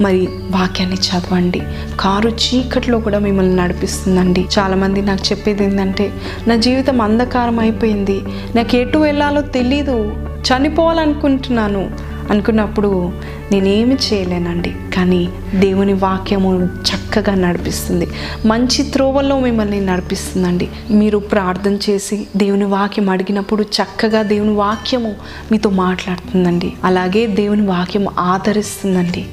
మరి 0.00 0.28
వాక్యాన్ని 0.50 0.96
చదవండి. 0.96 1.62
కారు 2.00 2.28
చీకట్లో 2.28 2.98
కూడా 2.98 3.18
మిమ్మల్ని 3.18 3.56
నడిపిస్తుందండి. 3.56 4.46
చాలామంది 4.58 5.02
నాకు 5.02 5.24
చెప్పేది 5.30 5.64
ఏంటంటే 5.64 6.12
నా 6.46 6.56
జీవితం 6.56 7.00
అంధకారం 7.00 7.58
అయిపోయింది. 7.58 8.20
నాకు 8.56 8.76
ఎటు 8.76 8.98
వెళ్ళాలో 8.98 9.40
తెలీదు. 9.40 10.14
చనిపోవాలనుకుంటున్నాను. 10.42 12.11
అనుకున్నప్పుడు 12.32 13.12
నేనేమి 13.52 13.94
చేయలేనండి. 13.94 14.74
కానీ 14.96 15.28
దేవుని 15.54 15.92
వాక్యము 15.92 16.64
చక్కగా 16.64 17.34
నడిపిస్తుంది. 17.34 18.08
మంచి 18.46 18.82
త్రోవల్లో 18.82 19.40
మిమ్మల్ని 19.40 19.80
నడిపిస్తుందండి. 19.86 20.68
మీరు 20.90 21.18
ప్రార్థన 21.18 21.74
చేసి 21.90 22.26
దేవుని 22.36 22.64
వాక్యం 22.64 23.10
అడిగినప్పుడు 23.10 23.62
చక్కగా 23.62 24.22
దేవుని 24.22 24.54
వాక్యము 24.54 25.14
మీతో 25.52 25.70
మాట్లాడుతుందండి. 25.70 26.72
అలాగే 26.84 27.26
దేవుని 27.26 27.66
వాక్యం 27.66 28.06
ఆదరిస్తుందండి. 28.18 29.26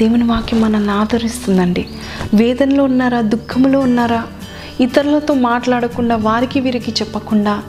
దేవుని 0.00 0.24
వాక్యం 0.24 0.60
మనల్ని 0.60 0.92
ఆదరిస్తుందండి. 0.92 1.86
వేదనలో 2.34 2.84
ఉన్నారా? 2.84 3.20
దుఃఖంలో 3.20 3.80
ఉన్నారా? 3.80 4.24
ఇతరులతో 4.80 5.34
మాట్లాడకుండా 5.34 6.16
వారికి 6.16 6.60
వీరికి 6.60 6.90
చెప్పకుండా 6.90 7.62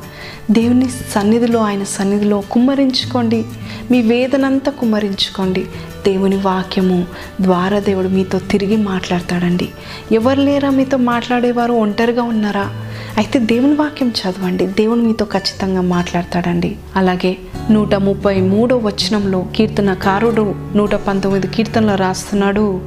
దేవుని 0.52 0.90
సన్నిధిలో 1.16 1.60
ఆయన 1.60 1.84
సన్నిధిలో 1.84 2.42
కుమ్మరించుకోండి. 2.52 3.46
మీ 3.92 4.02
వేదనంతా 4.02 4.72
కుమ్మరించుకోండి. 4.72 5.68
దేవుని 6.06 6.38
వాక్యము 6.38 7.06
ద్వారా 7.42 7.80
దేవుడు 7.80 8.08
మీతో 8.08 8.40
తిరిగి 8.40 8.78
మాట్లాడతాడండి. 8.78 9.70
ఎవరు 10.12 10.42
లేరా 10.42 10.70
మీతో 10.70 10.98
మాట్లాడేవారు? 10.98 11.74
ఒంటరిగా 11.74 12.24
ఉన్నారా? 12.24 12.72
అయితే 13.18 13.40
దేవుని 13.40 13.76
వాక్యం 13.76 14.10
చదవండి. 14.10 14.68
దేవుడు 14.68 15.00
మీతో 15.00 15.26
ఖచ్చితంగా 15.26 15.82
మాట్లాడతాడండి. 15.82 16.76
అలాగే 16.96 17.38
నూట 17.72 17.96
ముప్పై 17.96 18.42
మూడో 18.42 18.78
వచనంలో 18.78 19.46
కీర్తనకారుడు 19.56 20.56
నూట 20.76 20.96
పంతొమ్మిది 20.96 21.48
కీర్తనలో 21.48 21.96
రాస్తున్నాడు. 21.96 22.82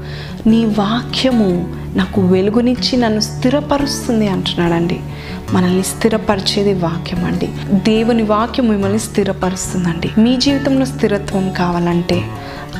నీ 0.47 0.65
వాక్యము 0.65 1.75
నాకు 1.97 2.21
వెలుగునిచ్చి 2.21 2.97
నన్ను 2.97 3.21
స్థిరపరుస్తుంది 3.21 4.29
అంటున్నాడండి. 4.29 5.01
మనల్ని 5.53 5.83
స్థిరపరిచేది 5.83 6.75
వాక్యం 6.75 7.25
అండి. 7.25 7.49
దేవుని 7.73 8.23
వాక్యం 8.23 8.69
మిమ్మల్ని 8.69 8.99
స్థిరపరుస్తుందండి. 8.99 10.11
మీ 10.19 10.37
జీవితంలో 10.37 10.87
స్థిరత్వం 10.87 11.51
కావాలంటే 11.51 12.23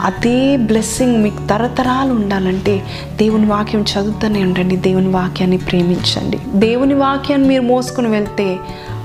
అదే 0.03 0.57
బ్లెస్సింగ్ 0.57 1.23
మీకు 1.23 1.47
తరతరాలు 1.47 2.13
ఉండాలంటే 2.13 2.83
దేవుని 3.17 3.47
వాక్యం 3.47 3.81
చదువుతూనే 3.83 4.43
ఉండండి. 4.43 4.77
దేవుని 4.77 5.09
వాక్యాన్ని 5.09 5.59
ప్రేమించండి. 5.59 6.39
దేవుని 6.55 6.95
వాక్యాన్ని 6.95 7.49
మీరు 7.49 7.63
మోసుకొని 7.63 8.09
వెళ్తే 8.09 8.57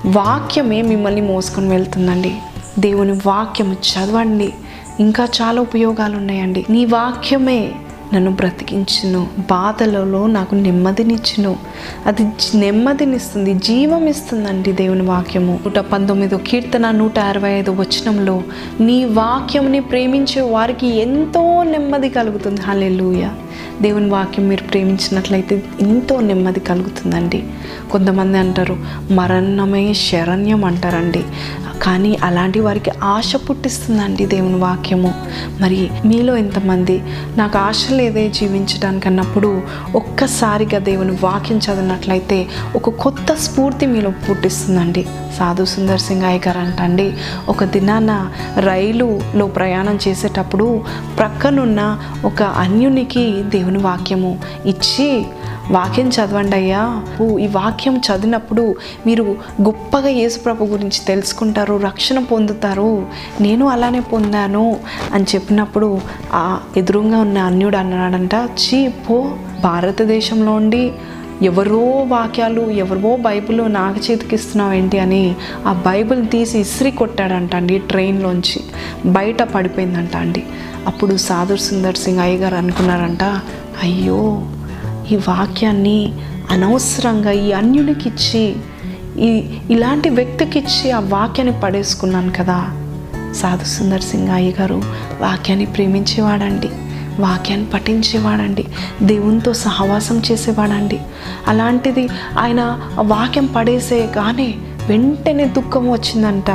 వాక్యమే 0.05 0.81
మిమ్మల్ని 0.81 1.21
మోసుకొని 1.21 1.69
వెళ్తుందండి. 1.69 2.35
దేవుని 2.79 3.11
వాక్యం 3.11 3.73
చదవండి. 3.73 4.53
ఇంకా 4.99 5.27
చాలా 5.41 5.61
ఉపయోగాలు 5.61 6.17
ఉన్నాయండి. 6.17 6.65
నీ 6.69 6.85
వాక్యమే 6.85 7.71
నన్ను 8.13 8.31
బ్రతికించును. 8.31 9.27
బాధలలో 9.39 10.27
నాకు 10.27 10.55
నెమ్మదినిచ్చును. 10.55 11.55
అది 12.05 12.27
నెమ్మదినిస్తుంది 12.55 13.53
జీవం 13.53 14.07
ఇస్తుందండి 14.07 14.71
దేవుని 14.71 15.01
వాక్యము. 15.01 15.59
నూట 15.65 15.79
పంతొమ్మిదో 15.79 16.37
కీర్తన 16.37 16.91
నూట 16.91 17.19
అరవై 17.19 17.51
ఐదు 17.51 17.71
వచనంలో 17.71 18.43
నీ 18.79 19.05
వాక్యంని 19.05 19.79
ప్రేమించే 19.79 20.41
వారికి 20.41 20.87
ఎంతో 20.87 21.63
నెమ్మది 21.63 22.09
కలుగుతుంది. 22.09 22.61
హల్లెలూయ. 22.61 23.27
దేవుని 23.81 24.09
వాక్యం 24.09 24.47
మీరు 24.47 24.63
ప్రేమించినట్లయితే 24.63 25.63
ఎంతో 25.81 26.19
నెమ్మది 26.19 26.59
కలుగుతుందండి. 26.59 27.43
కొంతమంది 27.91 28.37
అంటారు 28.37 28.77
మరణమే 29.11 29.93
శరణ్యం 29.93 30.65
అంటారండి. 30.65 31.23
కానీ 31.81 32.17
అలాంటి 32.23 32.59
వారికి 32.59 32.91
ఆశ 33.03 33.33
పుట్టిస్తుందండి 33.49 34.25
దేవుని 34.25 34.55
వాక్యము. 34.55 35.13
మరి 35.61 35.89
మీలో 36.05 36.37
ఎంతమంది 36.37 37.03
నాకు 37.37 37.57
ఆశ 37.57 37.87
లేదే 37.91 38.29
జీవించడానికి 38.29 39.07
అన్నప్పుడు 39.07 39.61
ఒక్కసారిగా 39.95 40.79
దేవుని 40.79 41.11
వాక్యం 41.11 41.57
చదివినట్లయితే 41.57 42.47
ఒక 42.75 42.89
కొత్త 42.89 43.33
స్ఫూర్తి 43.33 43.85
మీలో 43.85 44.11
పుట్టిస్తుందండి. 44.29 45.05
సాధు 45.37 45.65
సుందర్ 45.65 45.99
సింగ్ 45.99 46.23
అయ్యగారు 46.23 46.59
అంటండి. 46.59 47.13
ఒక 47.49 47.63
దినాన 47.63 48.29
రైలులో 48.59 49.47
ప్రయాణం 49.47 49.99
చేసేటప్పుడు 50.07 50.83
ప్రక్కనున్న 51.17 51.99
ఒక 52.25 52.43
అన్యునికి 52.43 53.43
దేవుని 53.47 53.77
వాక్యము 53.77 54.39
ఇచ్చి 54.65 55.25
వాక్యం 55.71 56.09
చదవండి 56.09 56.55
అయ్యా. 56.55 57.03
ఓ, 57.21 57.37
ఈ 57.37 57.47
వాక్యం 57.47 57.97
చదివినప్పుడు 57.97 58.75
మీరు 59.05 59.23
గొప్పగా 59.61 60.07
యేసుప్రభు 60.09 60.63
గురించి 60.63 61.05
తెలుసుకుంటారు 61.07 61.77
రక్షణ 61.77 62.19
పొందుతారు. 62.19 63.05
నేను 63.41 63.67
అలానే 63.67 63.99
పొందాను 63.99 64.77
అని 65.13 65.23
చెప్పినప్పుడు 65.23 65.99
ఆ 66.33 66.59
ఎదురుగా 66.77 67.17
ఉన్న 67.17 67.37
అన్యుడు 67.37 67.77
అన్నాడంట 67.77 68.35
చీ 68.35 68.87
పో 68.87 69.35
భారతదేశంలో 69.63 70.51
ఉండి 70.53 70.91
ఎవరో 71.41 71.79
వాక్యాలు 72.07 72.61
ఎవరో 72.61 73.17
బైబిల్ 73.17 73.73
నాకు 73.73 74.11
చేతికిస్తున్నావు 74.11 74.73
ఏంటి 74.73 74.99
అని 74.99 75.35
ఆ 75.67 75.73
బైబిల్ 75.73 76.27
తీసి 76.27 76.59
ఇసిరి 76.59 76.91
కొట్టాడంట 76.91 77.55
అండి 77.55 77.77
ట్రైన్లోంచి. 77.77 78.61
బయట 79.11 79.43
పడిపోయిందంట 79.43 80.17
అండి. 80.17 80.43
అప్పుడు 80.87 81.17
సాధుర్ 81.17 81.59
సుందర్ 81.59 81.95
సింగ్ 81.95 82.19
అయ్యగారు 82.19 82.55
అనుకున్నారంట 82.55 83.23
అయ్యో 83.83 84.47
ఈ 85.11 85.15
వాక్యాన్ని 85.15 86.13
అనవసరంగా 86.51 87.31
ఈ 87.31 87.51
అన్యునికి 87.51 88.09
ఇచ్చి 88.09 88.55
ఈ 89.19 89.57
ఇలాంటి 89.69 90.09
వ్యక్తికి 90.09 90.59
ఇచ్చి 90.59 90.91
ఆ 90.91 90.99
వాక్యాన్ని 90.99 91.61
పడేసుకున్నాను 91.61 92.31
కదా. 92.31 92.69
సాధు 93.35 93.63
సుందర్ 93.63 94.01
సింగ్ 94.01 94.29
అయ్య 94.29 94.51
గారు 94.59 94.81
వాక్యాన్ని 95.19 95.65
ప్రేమించేవాడండి. 95.65 96.69
వాక్యాన్ని 97.21 97.67
పఠించేవాడండి. 97.73 98.65
దేవునితో 99.03 99.53
సహవాసం 99.53 100.21
చేసేవాడండి. 100.31 100.99
అలాంటిది 101.47 102.09
ఆయన 102.39 102.61
ఆ 102.99 103.01
వాక్యం 103.01 103.45
పడేసే 103.45 104.07
కానీ 104.15 104.49
వెంటనే 104.89 105.45
దుఃఖం 105.45 105.91
వచ్చిందంట. 105.91 106.51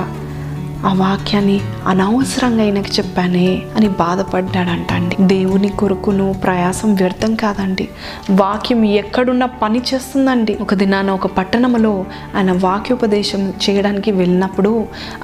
ఆ 0.87 0.92
వాక్యాన్ని 0.92 1.61
అనవసరంగా 1.87 2.62
ఆయనకు 2.62 2.90
చెప్పానే 2.98 3.62
అని 3.76 3.88
బాధపడ్డాడంట 3.88 4.92
అండి 4.92 5.16
దేవుని 5.20 5.68
కొరకును 5.68 6.26
ప్రయాసం 6.44 6.94
వ్యర్థం 6.94 7.35
కాదండి. 7.35 7.88
వాక్యం 8.31 8.85
ఎక్కడున్నా 8.85 9.46
పని 9.46 9.81
చేస్తుందండి. 9.94 10.59
ఒక 10.61 10.74
దినాన 10.74 11.11
ఒక 11.11 11.26
పట్టణంలో 11.26 12.05
ఆయన 12.37 12.52
వాక్యోపదేశం 12.52 13.42
చేయడానికి 13.64 14.11
వెళ్ళినప్పుడు 14.11 14.72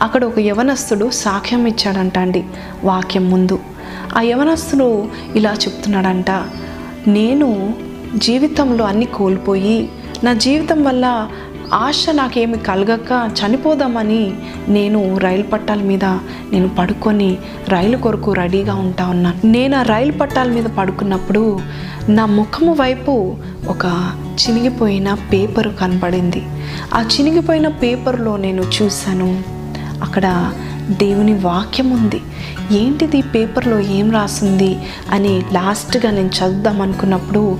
అక్కడ 0.02 0.24
ఒక 0.24 0.38
యవనస్తుడు 0.38 1.10
సాక్ష్యం 1.10 1.66
ఇచ్చాడంట 1.66 2.18
అండి 2.18 2.44
వాక్యం 2.84 3.30
ముందు 3.30 3.58
ఆ 4.16 4.22
యవనస్తుడు 4.22 4.88
ఇలా 5.36 5.52
చెప్తున్నాడంట 5.62 6.30
నేను 7.08 7.48
జీవితంలో 8.18 8.84
అన్ని 8.84 9.06
కోల్పోయి 9.14 9.78
నా 10.24 10.32
జీవితం 10.42 10.80
వల్ల 10.82 11.06
ఆశ 11.78 12.04
నాకేమి 12.10 12.58
కలగక 12.58 13.10
చనిపోదామని 13.36 14.22
నేను 14.68 15.00
రైలు 15.18 15.46
పట్టాల 15.52 15.82
మీద 15.82 16.06
నేను 16.52 16.68
పడుకొని 16.70 17.28
రైలు 17.68 17.98
కొరకు 17.98 18.30
రెడీగా 18.32 18.74
ఉంటా 18.82 19.04
ఉన్నాను 19.06 19.38
నేను 19.48 19.76
ఆ 19.76 19.84
రైలు 19.88 20.12
పట్టాల 20.12 20.48
మీద 20.52 20.70
పడుకున్నప్పుడు 20.76 21.44
నా 22.10 22.26
ముఖము 22.36 22.74
వైపు 22.74 23.14
ఒక 23.68 23.86
చినిగిపోయిన 24.40 25.08
పేపర్ 25.32 25.70
కనబడింది 25.80 26.42
ఆ 26.94 27.02
చినిగిపోయిన 27.12 27.70
పేపర్లో 27.82 28.34
నేను 28.36 28.64
చూశాను 28.76 29.30
అక్కడ 30.02 30.26
దేవుని 30.90 31.34
వాక్యం 31.34 31.90
ఉంది. 31.90 32.20
ఏంటిది 32.72 33.22
పేపర్లో 33.22 33.80
ఏం 33.80 34.10
రాసింది 34.10 34.78
అని 35.10 35.42
లాస్ట్గా 35.52 36.10
నేను 36.10 36.28
చదువుదాం 36.28 36.82
అనుకున్నప్పుడు 36.82 37.58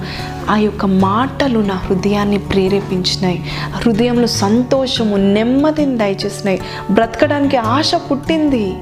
ఆ 0.51 0.57
యొక్క 0.57 0.87
మాటలు 0.87 1.59
నా 1.59 1.75
హృదయాన్ని 1.75 2.39
ప్రేరేపించినాయి. 2.39 3.45
ఆ 3.75 3.77
హృదయంలో 3.77 4.27
సంతోషము 4.27 5.17
నెమ్మదిని 5.17 5.99
దయచేసినాయి. 5.99 6.61
బ్రతకడానికి 6.91 7.57
ఆశ 7.57 7.93
పుట్టింది. 7.95 8.75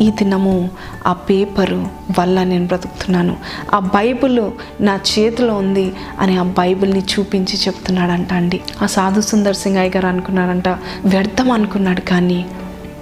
ఈ 0.00 0.10
దినము 0.10 0.70
ఆ 1.06 1.12
పేపరు 1.12 1.86
వల్ల 2.18 2.44
నేను 2.44 2.66
బ్రతుకుతున్నాను. 2.66 3.36
ఆ 3.74 3.78
బైబిల్ 3.78 4.50
నా 4.80 4.94
చేతిలో 4.94 5.54
ఉంది 5.54 5.92
అని 6.20 6.36
ఆ 6.36 6.42
బైబిల్ని 6.42 7.00
చూపించి 7.00 7.56
చెప్తున్నాడంట 7.56 8.32
అండి. 8.32 8.60
ఆ 8.82 8.86
సాధు 8.86 9.20
సుందర్ 9.20 9.56
సింగ్ 9.56 9.76
అయ్య 9.76 9.90
గారు 9.90 10.06
అనుకున్నాడంట 10.06 10.68
వ్యర్థం 11.04 11.50
అనుకున్నాడు 11.50 12.00
కానీ 12.00 12.46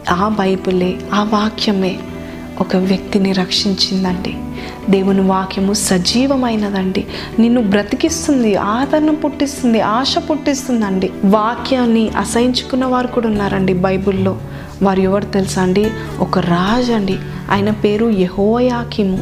ఆ 0.09 0.29
బైబిలే 0.29 0.97
ఆ 1.15 1.23
వాక్యమే 1.23 1.99
ఒక 2.61 2.77
వ్యక్తిని 2.77 3.33
రక్షించిందండి. 3.33 4.35
దేవుని 4.91 5.21
వాక్యము 5.21 5.73
సజీవమైనదండి. 5.73 7.07
నిన్ను 7.39 7.63
బ్రతికిస్తుంది 7.63 8.57
ఆదరణ 8.57 9.11
పుట్టిస్తుంది 9.11 9.81
ఆశ 9.81 10.15
పుట్టిస్తుందండి. 10.31 11.11
వాక్యాన్ని 11.25 12.09
అసహించుకున్న 12.09 12.85
వారు 12.85 13.07
కూడా 13.07 13.29
ఉన్నారండి 13.29 13.75
బైబిల్లో. 13.75 14.39
వారు 14.83 15.01
ఎవరు 15.01 15.25
తెలుసా 15.25 15.63
అండి? 15.63 15.91
ఒక 16.19 16.39
రాజు 16.39 16.93
అండి. 16.93 17.19
ఆయన 17.51 17.71
పేరు 17.71 18.07
యహోయాకిము. 18.11 19.19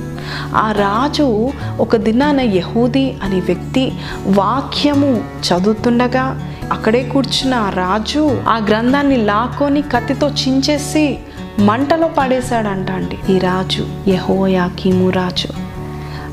ఆ 0.57 0.73
రాజు 0.73 1.51
ఒక 1.81 1.97
దినాన 1.97 2.41
యహూది 2.41 3.17
అనే 3.23 3.41
వ్యక్తి 3.41 3.93
వాక్యము 4.27 5.25
చదువుతుండగా 5.41 6.54
అక్కడే 6.73 7.03
కూర్చున్న 7.03 7.71
రాజు 7.75 8.43
ఆ 8.49 8.59
గ్రంథాన్ని 8.59 9.17
లాక్కొని 9.17 9.83
కత్తితో 9.83 10.31
చించేసి 10.31 11.19
మంటలో 11.59 12.09
పడేశాడంట 12.09 12.91
అండి 12.91 13.33
ఈ 13.33 13.39
రాజు 13.39 14.11
యహోయాకిము 14.11 15.11
రాజు. 15.11 15.49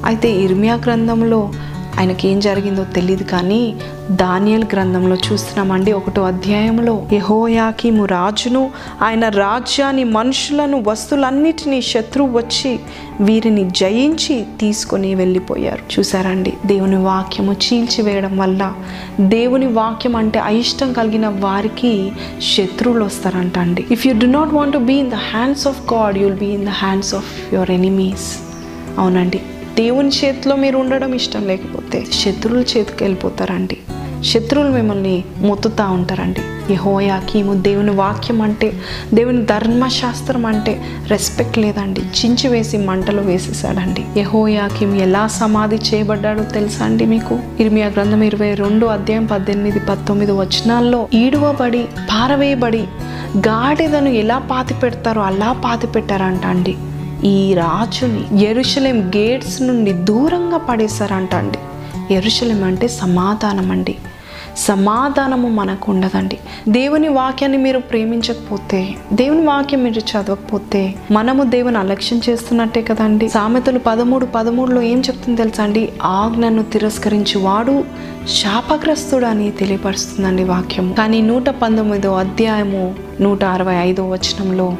అయితే 0.06 0.32
ఇర్మియా 0.32 0.76
గ్రంథంలో 0.76 1.52
ఆయనకి 1.98 2.28
ఏం 2.28 2.40
జరిగిందో 2.40 2.84
తెలియదు 2.84 3.24
కానీ 3.24 3.76
దానియల్ 4.12 4.64
గ్రంథంలో 4.74 5.16
చూస్తున్నామండి. 5.16 5.92
ఒకటో 5.92 6.22
అధ్యాయంలో 6.22 7.08
యహోయాకిము 7.14 8.06
రాజును 8.06 8.72
ఆయన 9.02 9.30
రాజ్యాన్ని 9.30 10.04
మనుషులను 10.04 10.84
వస్తువులన్నిటినీ 10.88 11.82
శత్రువు 11.82 12.38
వచ్చి 12.38 12.80
వీరిని 13.22 13.70
జయించి 13.70 14.46
తీసుకొని 14.60 15.16
వెళ్ళిపోయారు. 15.16 16.00
చూసారండి 16.00 16.54
దేవుని 16.66 16.98
వాక్యము 17.04 17.54
చీల్చివేయడం 17.54 18.38
వల్ల 18.38 18.74
దేవుని 19.20 19.68
వాక్యం 19.68 20.16
అంటే 20.16 20.40
అయిష్టం 20.40 20.94
కలిగిన 20.94 21.28
వారికి 21.28 22.12
శత్రువులు 22.56 23.06
వస్తారంట 23.06 23.58
అండి 23.60 23.86
if 23.92 24.08
you 24.08 24.14
do 24.14 24.26
not 24.26 24.54
want 24.54 24.78
be 24.78 24.94
in 24.94 25.12
the 25.12 25.16
hands 25.16 25.68
of 25.68 25.94
God 25.94 26.18
you'll 26.18 26.38
be 26.38 26.46
in 26.46 26.66
the 26.66 26.70
hands 26.70 27.16
of 27.16 27.54
your 27.54 27.72
enemies 27.72 28.28
అవునండి. 29.00 29.42
దేవుని 29.76 30.10
చేతిలో 30.10 30.56
మీరు 30.56 30.78
ఉండడం 30.78 31.14
ఇష్టం 31.14 31.48
లేకపోతే 31.48 32.06
శత్రువుల 32.14 32.60
చేతికి 32.60 33.04
వెళ్ళిపోతారండి. 33.04 33.78
శత్రువులు 34.24 34.72
మిమ్మల్ని 34.72 35.24
మొత్తుతా 35.42 35.90
ఉంటారండి. 35.90 36.74
యహోయాకీము 36.74 37.54
దేవుని 37.54 37.92
వాక్యం 37.92 38.42
అంటే 38.42 38.74
దేవుని 39.14 39.46
ధర్మశాస్త్రం 39.46 40.46
అంటే 40.46 40.82
రెస్పెక్ట్ 41.08 41.58
లేదండి. 41.58 42.02
చించి 42.02 42.48
వేసి 42.48 42.78
మంటలు 42.78 43.22
వేసేసాడండి 43.22 44.20
యహోయాకీం 44.20 44.96
ఎలా 44.96 45.28
సమాధి 45.28 45.76
చేయబడ్డాడో 45.76 46.44
తెలుసా 46.44 46.86
అండి 46.86 47.06
మీకు? 47.06 47.40
ఇర్మియా 47.60 47.88
గ్రంథం 47.88 48.24
ఇరవై 48.24 48.54
రెండు 48.54 48.86
అధ్యాయం 48.86 49.26
పద్దెనిమిది 49.26 49.80
పంతొమ్మిది 49.80 50.32
వచనాల్లో 50.32 51.08
ఈడువబడి 51.14 51.84
పారవేయబడి 51.84 52.84
గాడిదను 53.38 54.10
ఎలా 54.10 54.38
పాతి 54.38 54.74
పెడతారో 54.74 55.22
అలా 55.22 55.54
పాతి 55.54 55.88
పెట్టారంట 55.88 56.46
అండి 56.46 56.76
ఈ 57.26 57.54
రాజుని 57.54 58.44
ఎరుషలేం 58.44 59.10
గేట్స్ 59.10 59.62
నుండి 59.62 59.94
దూరంగా 59.94 60.58
పడేశారంట 60.58 61.36
అండి 61.36 61.58
ఎరుషలేం 62.14 62.64
అంటే 62.64 62.88
సమాధానం 62.88 63.72
అండి 63.72 63.96
సమాధానము 64.58 65.50
మనకు 65.50 65.92
ఉండదండి. 65.92 66.38
దేవుని 66.70 67.08
వాక్యాన్ని 67.08 67.58
మీరు 67.58 67.80
ప్రేమించకపోతే 67.80 68.96
దేవుని 69.14 69.48
వాక్యం 69.48 69.84
మీరు 69.84 70.00
చదవకపోతే 70.00 70.96
మనము 71.12 71.44
దేవుని 71.44 71.78
అలక్ష్యం 71.78 72.22
చేస్తున్నట్టే 72.30 72.82
కదండి. 72.82 73.30
సామెతలు 73.30 73.80
పదమూడు 73.80 74.26
పదమూడులో 74.26 74.82
ఏం 74.82 75.00
చెప్తుంది 75.00 75.38
తెలుసా 75.38 75.64
అండి 75.64 75.90
ఆజ్ఞను 76.04 76.64
తిరస్కరించి 76.64 77.38
వాడు 77.38 77.84
శాపగ్రస్తుడు 78.28 79.26
అని 79.26 79.52
తెలియపరుస్తుందండి 79.52 80.44
వాక్యం 80.44 80.94
కానీ 80.94 81.22
నూట 81.22 81.50
పంతొమ్మిదో 81.50 82.14
అధ్యాయము 82.14 82.96
నూట 83.22 83.44
అరవై 83.44 83.76
ఐదో 83.76 84.10
వచనంలో 84.10 84.74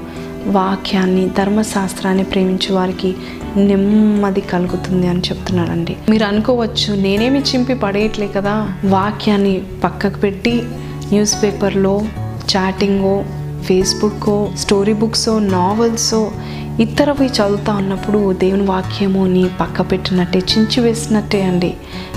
వాక్యాన్ని 0.48 1.30
ధర్మశాస్త్రాన్ని 1.30 2.24
ప్రేమించే 2.24 2.76
వారికి 2.76 3.16
నెమ్మది 3.58 4.42
కలుగుతుంది 4.42 5.08
అని 5.08 5.20
చెప్తున్నాడండి. 5.20 5.98
మీరు 6.10 6.24
అనుకోవచ్చు 6.24 6.96
నేనేమి 6.96 7.40
చింపి 7.40 7.74
పడేయట్లే 7.74 8.28
కదా. 8.28 8.74
వాక్యాన్ని 8.86 9.62
పక్కకు 9.84 10.20
పెట్టి 10.20 10.62
న్యూస్ 11.12 11.44
పేపర్లో 11.44 12.02
చాటింగో 12.56 13.24
ఫేస్బుక్కో 13.64 14.50
స్టోరీ 14.58 14.94
బుక్సో 14.94 15.40
నావెల్సో 15.40 16.32
ఇతరవి 16.80 17.26
చదువుతా 17.26 17.74
ఉన్నప్పుడు 17.74 18.34
దేవుని 18.34 18.64
వాక్యము 18.64 19.28
నీ 19.28 19.50
పక్క 19.60 19.82
పెట్టినట్టే 19.82 20.40
చించి 20.40 20.82
వేసినట్టే 20.82 21.44
అండి. 21.44 21.74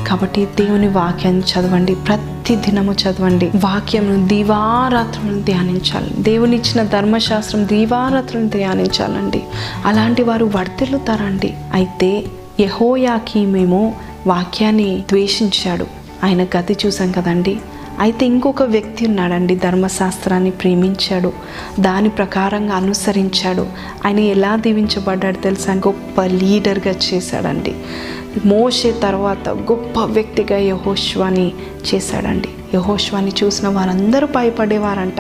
కాబట్టి 0.09 0.47
దేవుని 0.47 0.89
వాక్యాన్ని 0.89 1.43
చదవండి. 1.43 1.95
ప్రతి 1.95 2.34
ప్రతి 2.45 2.57
దినము 2.57 2.93
చదవండి. 2.93 3.51
వాక్యమును 3.57 4.27
దివారాత్రులను 4.27 5.43
ధ్యానించాలి. 5.43 6.11
దేవుని 6.19 6.57
ఇచ్చిన 6.57 6.87
ధర్మశాస్త్రం 6.87 7.69
దీవారాత్రులను 7.69 8.49
ధ్యానించాలండి. 8.49 9.43
అలాంటి 9.85 10.23
వారు 10.23 10.51
వర్తిల్లుతారండి 10.55 11.55
అయితే 11.73 12.25
యహోయాకి 12.61 13.47
మేము 13.47 13.95
వాక్యాన్ని 14.27 15.05
ద్వేషించాడు. 15.09 15.87
ఆయన 16.25 16.45
గతి 16.45 16.77
చూసాం 16.87 17.13
కదండి. 17.13 17.61
అయితే 18.01 18.27
ఇంకొక 18.27 18.63
వ్యక్తి 18.63 19.07
ఉన్నాడండి 19.07 19.57
ధర్మశాస్త్రాన్ని 19.57 20.51
ప్రేమించాడు. 20.51 21.33
దాని 21.81 22.09
ప్రకారంగా 22.09 22.75
అనుసరించాడు. 22.75 23.67
ఆయన 24.07 24.19
ఎలా 24.19 24.57
దీవించబడ్డాడు 24.57 25.37
తెలుసా? 25.37 25.73
గొప్ప 25.73 26.25
లీడర్గా 26.25 26.95
చేశాడండి. 27.15 27.75
మోసే 28.47 28.93
తర్వాత 28.93 29.49
గొప్ప 29.49 30.01
వ్యక్తిగా 30.01 30.59
యహోష్వాని 30.59 31.53
చేశాడండి. 31.95 32.49
యహోష్వాని 32.75 33.33
చూసిన 33.45 33.69
వారందరూ 33.69 34.27
భయపడేవారంట. 34.27 35.15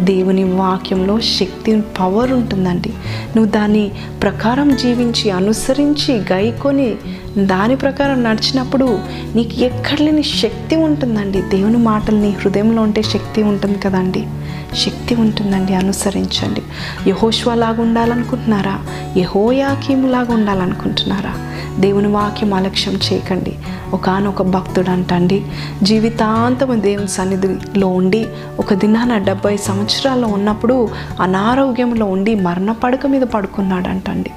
దేవుని 0.00 0.44
వాక్యంలో 0.44 1.20
శక్తి 1.20 1.80
పవర్ 1.80 2.32
ఉంటుందండి. 2.32 2.88
నువ్వు 3.36 3.52
దాని 3.52 3.90
ప్రకారం 4.22 4.76
జీవించి 4.76 5.30
అనుసరించి 5.30 6.14
గైకొని 6.32 6.94
దాని 7.38 7.76
ప్రకారం 7.76 8.22
నడిచినప్పుడు 8.22 8.98
నీకు 9.34 9.64
ఎక్కడ 9.64 10.00
లేని 10.00 10.22
శక్తి 10.22 10.76
ఉంటుందండి. 10.76 11.42
దేవుని 11.42 11.76
మాటల్ని 11.76 12.30
హృదయంలో 12.30 12.82
ఉంటే 12.82 13.02
శక్తి 13.02 13.42
ఉంటుంది 13.42 13.78
కదండి. 13.78 14.26
శక్తి 14.74 15.14
ఉంటుందండి 15.14 15.74
అనుసరించండి. 15.74 16.62
యహోష్వా 17.10 17.54
లాగా 17.54 17.82
ఉండాలనుకుంటున్నారా? 17.82 18.78
యహోయాకీము 19.16 20.08
లాగా 20.08 20.34
ఉండాలనుకుంటున్నారా? 20.34 21.34
దేవుని 21.80 22.08
వాక్యం 22.08 22.54
అలక్ష్యం 22.54 22.94
చేయకండి. 22.94 23.52
ఒకనొక 23.92 24.42
భక్తుడు 24.42 24.90
అంటండి 24.90 25.44
జీవితాంతం 25.82 26.82
దేవుని 26.82 27.08
సన్నిధిలో 27.08 27.88
ఉండి 27.88 28.26
ఒక 28.58 28.74
దినాన 28.74 29.18
డెబ్బై 29.18 29.56
సంవత్సరాల్లో 29.56 30.28
ఉన్నప్పుడు 30.28 30.88
అనారోగ్యంలో 31.20 32.06
ఉండి 32.06 32.34
మరణ 32.34 32.72
పడక 32.72 33.06
మీద 33.06 33.22
పడుకున్నాడంటండి. 33.22 34.30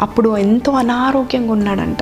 అప్పుడు 0.00 0.36
ఎంతో 0.36 0.72
అనారోగ్యంగా 0.72 1.52
ఉన్నాడంట. 1.52 1.96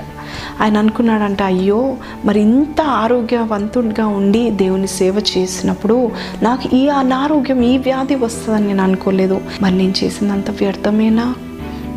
ఆయన 0.60 0.78
అనుకున్నాడంట 0.78 1.42
అయ్యో 1.42 1.96
మరి 2.24 2.40
ఇంత 2.40 2.80
ఆరోగ్యవంతుడిగా 2.80 4.06
ఉండి 4.06 4.50
దేవుని 4.50 4.88
సేవ 4.88 5.22
చేసినప్పుడు 5.38 6.10
నాకు 6.42 6.76
ఈ 6.76 6.88
అనారోగ్యం 6.88 7.62
ఈ 7.62 7.78
వ్యాధి 7.78 8.14
వస్తుందని 8.14 8.66
నేను 8.66 8.82
అనుకోలేదు. 8.82 9.40
మరి 9.62 9.76
నేను 9.76 9.94
చేసినంత 10.04 10.50
వ్యర్థమేనా? 10.50 11.34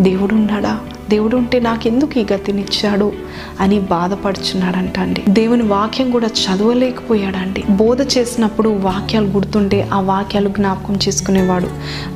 దేవుడు 0.01 0.35
ఉన్నాడా? 0.35 0.79
దేవుడు 1.09 1.37
ఉంటే 1.37 1.59
నాకెందుకు 1.59 2.19
ఈ 2.19 2.25
గతినిచ్చాడు 2.33 3.13
అని 3.59 3.79
బాధపడుచున్నాడంట 3.79 4.99
అండి 4.99 5.23
దేవుని 5.29 5.63
వాక్యం 5.63 6.11
కూడా 6.11 6.27
చదవలేకపోయాడండి. 6.27 7.63
బోధ 7.69 8.01
చేసినప్పుడు 8.17 8.69
వాక్యాలు 8.69 9.27
గుర్తుంటే 9.27 9.89
ఆ 9.93 9.99
వాక్యాలు 10.01 10.49
జ్ఞాపకం 10.49 10.95
చేసుకునేవాడు. 10.95 11.67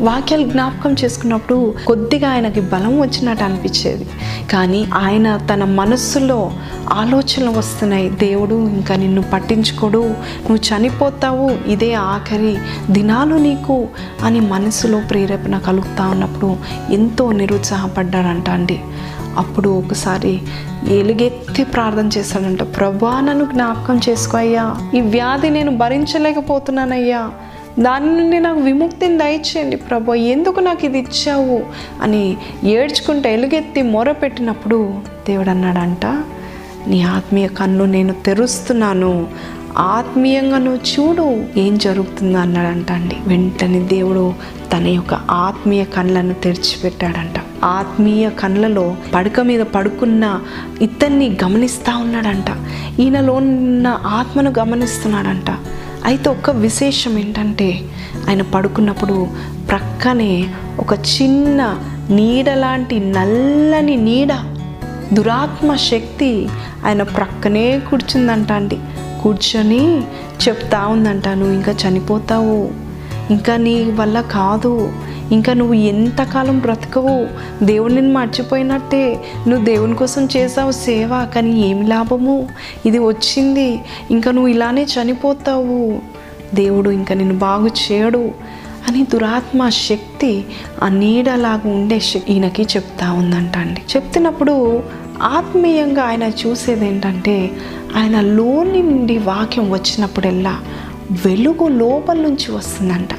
వాక్యాలు 0.04 0.50
జ్ఞాపకం 0.50 0.96
చేసుకున్నప్పుడు 1.04 1.74
కొద్దిగా 1.88 2.30
ఆయనకి 2.30 2.62
బలం 2.62 3.02
వచ్చినట్టు 3.02 3.44
అనిపించేది. 3.44 4.06
కానీ 4.52 4.88
ఆయన 4.94 5.38
తన 5.54 5.64
మనస్సులో 5.64 6.52
ఆలోచనలు 6.94 7.50
వస్తున్నాయి. 7.50 8.10
దేవుడు 8.10 8.68
ఇంకా 8.68 8.96
నిన్ను 8.96 9.24
పట్టించుకోడు. 9.34 10.04
నువ్వు 10.50 10.58
చనిపోతావు. 10.58 11.70
ఇదే 11.70 11.94
ఆఖరి 11.94 12.58
దినాలు 12.92 13.36
నీకు 13.36 13.88
అని 14.24 14.40
మనసులో 14.40 15.02
ప్రేరేపణ 15.10 15.58
కలుగుతా 15.58 16.08
ఉన్నప్పుడు 16.08 16.58
ఎంతో 16.92 17.32
నిరుత్సాహపడ్డాడంట 17.32 18.50
అండి 18.50 18.77
అప్పుడు 19.38 19.70
ఒకసారి 19.70 20.42
ఎలుగెత్తి 20.90 21.64
ప్రార్థన 21.64 22.10
చేశాడంట 22.18 22.64
ప్రభా 22.64 23.20
నన్ను 23.20 23.46
జ్ఞాపకం 23.46 24.00
చేసుకో 24.10 24.38
అయ్యా. 24.38 24.76
ఈ 24.96 25.02
వ్యాధి 25.02 25.50
నేను 25.50 25.78
భరించలేకపోతున్నానయ్యా. 25.78 27.32
దాని 27.80 28.18
నుండి 28.18 28.40
నాకు 28.40 28.60
విముక్తిని 28.60 29.18
దయచేయండి 29.18 29.76
ప్రభా. 29.76 30.14
ఎందుకు 30.14 30.60
నాకు 30.60 30.86
ఇది 30.86 31.00
ఇచ్చావు? 31.00 31.62
అని 32.02 32.38
ఏడ్చుకుంటే 32.64 33.34
ఎలుగెత్తి 33.34 33.82
మొరపెట్టినప్పుడు 33.82 34.94
దేవుడు 35.28 35.50
అన్నాడంట 35.50 36.06
నీ 36.88 37.02
ఆత్మీయ 37.02 37.48
కన్ను 37.48 37.86
నేను 37.86 38.14
తెరుస్తున్నాను. 38.26 39.28
ఆత్మీయంగా 39.78 40.58
నువ్వు 40.58 40.80
చూడు. 40.92 41.44
ఏం 41.60 41.78
జరుగుతుందో 41.78 42.38
అన్నాడంట 42.38 42.92
అండి 42.92 43.16
వెంటనే 43.28 43.80
దేవుడు 43.80 44.34
తన 44.74 44.88
యొక్క 44.88 45.14
ఆత్మీయ 45.14 45.84
కళ్ళను 45.84 46.34
తెరిచిపెట్టాడంట. 46.34 47.66
ఆత్మీయ 47.66 48.30
కళ్ళలో 48.30 48.96
పడక 49.14 49.40
మీద 49.40 49.60
పడుకున్న 49.60 50.40
ఇతన్ని 50.82 51.38
గమనిస్తూ 51.44 51.98
ఉన్నాడంట. 51.98 52.46
ఈయనలో 53.00 53.34
ఉన్న 53.34 53.88
ఆత్మను 54.06 54.54
గమనిస్తున్నాడంట. 54.60 55.50
అయితే 56.06 56.30
ఒక 56.30 56.50
విశేషం 56.50 57.20
ఏంటంటే 57.20 57.82
ఆయన 58.30 58.42
పడుకున్నప్పుడు 58.42 59.28
ప్రక్కనే 59.70 60.48
ఒక 60.80 60.94
చిన్న 60.94 61.80
నీడ 62.10 62.50
లాంటి 62.50 63.00
నల్లని 63.00 63.96
నీడ 63.96 64.34
దురాత్మ 65.14 65.76
శక్తి 65.76 66.50
ఆయన 66.86 67.04
ప్రక్కనే 67.04 67.80
కూర్చుందంట 67.90 68.52
అండి 68.52 68.78
కూర్చొని 69.24 70.02
చెప్తా 70.48 70.88
ఉందంట 70.88 71.28
నువ్వు 71.28 71.54
ఇంకా 71.54 71.72
చనిపోతావు. 71.72 72.88
ఇంకా 73.32 73.56
నీ 73.58 73.92
వల్ల 73.92 74.22
కాదు. 74.22 74.94
ఇంకా 75.32 75.54
నువ్వు 75.54 75.74
ఎంతకాలం 75.74 76.60
బ్రతకవు. 76.60 77.28
దేవుడిని 77.66 78.02
మర్చిపోయినట్టే. 78.02 79.24
నువ్వు 79.48 79.66
దేవుని 79.66 79.96
కోసం 79.96 80.28
చేసావు 80.38 80.72
సేవ 80.72 81.28
కానీ 81.36 81.70
ఏమి 81.70 81.88
లాభము? 81.88 82.48
ఇది 82.86 83.00
వచ్చింది. 83.00 83.80
ఇంకా 84.12 84.32
నువ్వు 84.32 84.48
ఇలానే 84.48 84.84
చనిపోతావు. 84.84 86.00
దేవుడు 86.56 86.90
ఇంకా 86.90 87.16
నిన్ను 87.16 87.36
బాగు 87.38 87.68
చేయడు. 87.68 88.32
అని 88.88 89.04
దురాత్మ 89.04 89.70
శక్తి 89.70 90.46
ఆ 90.84 90.88
నీడలాగా 90.88 91.62
ఉండే 91.66 92.02
ఈయనకి 92.30 92.64
చెప్తా 92.64 93.12
ఉందంట 93.12 93.58
అండి. 93.58 93.82
చెప్తున్నప్పుడు 93.96 94.84
ఆత్మీయంగా 95.22 96.04
ఆయన 96.04 96.24
చూసేది 96.24 96.88
ఏంటంటే 96.88 97.52
ఆయన 97.96 98.22
లోని 98.22 98.84
నుండి 98.84 99.18
వాక్యం 99.18 99.72
వచ్చినప్పుడెల్లా 99.72 100.60
వెలుగు 101.12 101.68
లోపల 101.68 102.18
నుంచి 102.18 102.52
వస్తుందంట. 102.52 103.10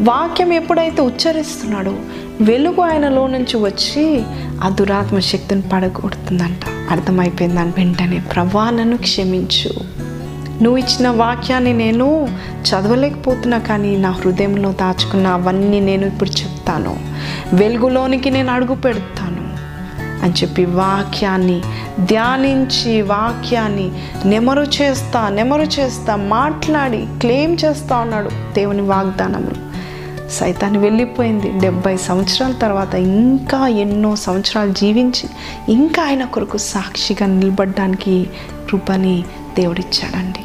వాక్యం 0.00 0.52
ఎప్పుడైతే 0.52 1.02
ఉచ్చరిస్తున్నాడో 1.02 1.94
వెలుగు 2.40 2.80
ఆయనలో 2.80 3.26
నుంచి 3.26 3.56
వచ్చి 3.56 4.22
ఆ 4.62 4.68
దురాత్మ 4.68 5.18
శక్తిని 5.18 5.62
పడగొడుతుందంట. 5.62 6.90
అర్థమైపోయిందని 6.90 7.68
వెంటనే 7.68 8.22
ప్రభా 8.34 8.70
నన్ను 8.70 8.96
క్షమించు. 8.96 10.02
నువ్వు 10.62 10.78
ఇచ్చిన 10.78 11.08
వాక్యాన్ని 11.08 11.72
నేను 11.72 12.28
చదవలేకపోతున్నా 12.62 13.58
కానీ 13.58 13.96
నా 13.96 14.10
హృదయంలో 14.10 14.72
దాచుకున్న 14.72 15.26
అవన్నీ 15.26 15.80
నేను 15.80 16.06
ఇప్పుడు 16.06 16.30
చెప్తాను. 16.30 16.96
వెలుగులోనికి 17.52 18.30
నేను 18.30 18.52
అడుగు 18.52 18.74
పెడతాను. 18.74 19.41
అని 20.22 20.32
చెప్పి 20.32 20.64
వాక్యాన్ని 20.64 21.62
ధ్యానించి 22.00 23.02
వాక్యాన్ని 23.02 23.92
నెమరు 24.24 24.62
చేస్తా 24.62 25.28
నెమరు 25.28 25.62
చేస్తా 25.62 26.16
మాట్లాడి 26.16 27.06
క్లెయిమ్ 27.20 27.56
చేస్తా 27.64 27.98
ఉన్నాడు 27.98 28.30
దేవుని 28.54 28.82
వాగ్దానములు. 28.82 29.72
సైతాన్ని 30.30 30.78
వెళ్ళిపోయింది. 30.78 31.52
డెబ్బై 31.58 31.96
సంవత్సరాల 31.96 32.52
తర్వాత 32.52 32.94
ఇంకా 32.94 33.68
ఎన్నో 33.68 34.16
సంవత్సరాలు 34.16 34.72
జీవించి 34.72 35.28
ఇంకా 35.72 36.02
ఆయన 36.02 36.24
కొరకు 36.24 36.56
సాక్షిగా 36.56 37.26
నిలబడడానికి 37.26 38.30
కృపని 38.70 39.24
దేవుడిచ్చాడండి. 39.58 40.40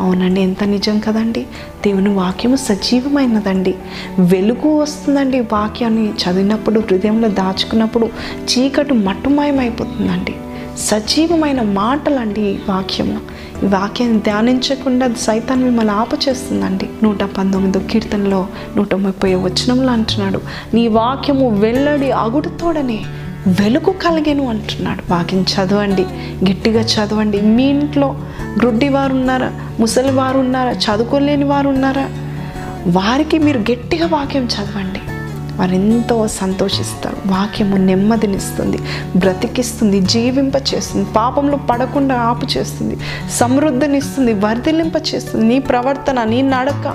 అవునండి 0.00 0.40
ఎంత 0.40 0.64
నిజం 0.64 0.98
కదండి. 0.98 1.42
దేవుని 1.84 2.14
వాక్యము 2.14 2.56
సజీవమైనదండి. 2.56 3.74
వెలుగు 4.18 4.78
వస్తుందండి 4.78 5.40
వాక్యాన్ని 5.40 6.10
చదివినప్పుడు 6.10 6.80
హృదయంలో 6.80 7.28
దాచుకున్నప్పుడు 7.28 8.08
చీకటి 8.44 8.94
మట్టుమయమైపోతుందండి 8.94 10.34
సజీవమైన 10.78 11.62
మాటలండి 11.62 12.40
ఈ 12.40 12.56
వాక్యము. 12.68 13.20
ఈ 13.64 13.66
వాక్యాన్ని 13.66 14.18
ధ్యానించకుండా 14.18 15.14
సైతాన్ని 15.18 15.64
మిమ్మల్ని 15.64 15.92
ఆపచేస్తుందండి. 15.92 16.88
నూట 17.02 17.22
పంతొమ్మిదో 17.22 17.80
కీర్తనలో 17.80 18.46
నూట 18.76 18.94
ముప్పై 18.94 19.34
వచనంలో 19.34 19.92
అంటున్నాడు 19.92 20.40
నీ 20.74 20.88
వాక్యము 20.88 21.48
వెల్లడి 21.48 22.10
అగుడుతోడనే 22.10 23.04
వెలుగు 23.46 23.90
కలిగేను 23.90 24.48
అంటున్నాడు. 24.48 25.12
వాక్యం 25.12 25.40
చదవండి 25.40 26.02
గట్టిగా 26.50 26.80
చదవండి. 26.80 27.40
మీ 27.40 27.64
ఇంట్లో 27.64 28.16
గ్రుడ్డి 28.58 28.88
వారు 28.88 29.12
ఉన్నారా? 29.12 29.67
ముసలి 29.80 30.12
వారు 30.12 30.38
ఉన్నారా? 30.38 30.70
చదువుకోలేని 30.70 31.44
వారు 31.44 31.68
ఉన్నారా? 31.68 32.08
వారికి 32.86 33.38
మీరు 33.38 33.58
గట్టిగా 33.58 34.06
వాక్యం 34.06 34.44
చదవండి. 34.44 35.00
వారు 35.56 35.72
ఎంతో 35.72 36.28
సంతోషిస్తారు. 36.28 37.16
వాక్యము 37.26 37.76
నెమ్మదినిస్తుంది. 37.76 38.78
బ్రతికిస్తుంది. 39.16 40.00
జీవింప 40.00 40.52
చేస్తుంది 40.56 41.06
పాపంలో 41.16 41.56
పడకుండా 41.56 42.14
ఆపు 42.14 42.46
చేస్తుంది 42.46 42.98
సమృద్ధినిస్తుంది. 43.30 44.32
వర్ధిలింప 44.32 44.92
చేస్తుంది 45.14 45.46
నీ 45.46 45.58
ప్రవర్తన 45.58 46.24
నీ 46.24 46.42
నడక 46.42 46.94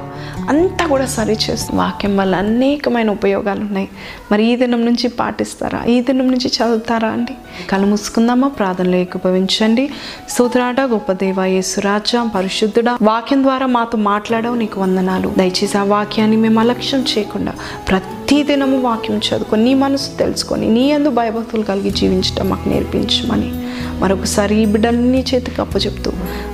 అంతా 0.49 0.87
కూడా 0.87 1.05
సరి 1.05 1.31
చేస్తుంది. 1.31 1.81
వాక్యం 1.81 2.17
వల్ల 2.17 2.35
అనేకమైన 2.35 3.09
ఉపయోగాలు 3.11 3.59
ఉన్నాయి 3.59 3.89
మరి 4.31 4.53
ఈ 4.53 4.55
దినం 4.55 4.85
నుంచి 4.85 5.07
పాటిస్తారా? 5.07 5.83
ఈ 5.83 6.01
దినం 6.01 6.27
నుంచి 6.27 6.47
చదువుతారా 6.47 7.09
అండి? 7.09 7.33
కళ్ళు 7.69 7.87
మూసుకుందామా? 7.87 8.47
ప్రార్థనలో 8.47 8.97
ఏకీభవించండి. 8.97 9.89
సూత్రాట 10.29 10.81
గొప్ప 10.81 11.11
దేవ 11.11 11.43
యేసురాజా 11.43 12.31
పరిశుద్ధుడా 12.35 12.97
వాక్యం 13.01 13.43
ద్వారా 13.43 13.65
మాతో 13.65 13.97
మాట్లాడవు 13.97 14.55
నీకు 14.55 14.81
వందనాలు. 14.81 15.33
దయచేసి 15.37 15.77
ఆ 15.77 15.83
వాక్యాన్ని 15.83 16.37
మేము 16.37 16.59
అలక్ష్యం 16.59 17.05
చేయకుండా 17.17 17.53
ప్రతి 17.87 18.43
దినము 18.43 18.81
వాక్యం 18.81 19.17
చదువుకొని 19.17 19.63
నీ 19.63 19.73
మనసు 19.73 20.17
తెలుసుకొని 20.17 20.69
నీ 20.69 20.91
అందు 20.91 21.09
భయభక్తులు 21.09 21.63
కలిగి 21.63 21.89
జీవించడం 21.89 22.49
మాకు 22.49 22.69
నేర్పించమని 22.69 23.62
మరొకసారి 23.99 24.61
ఈ 24.61 24.65
బిడ్డల్ని 24.65 25.21
చేతికి 25.33 25.61
అప్పచెప్తూ 25.61 26.11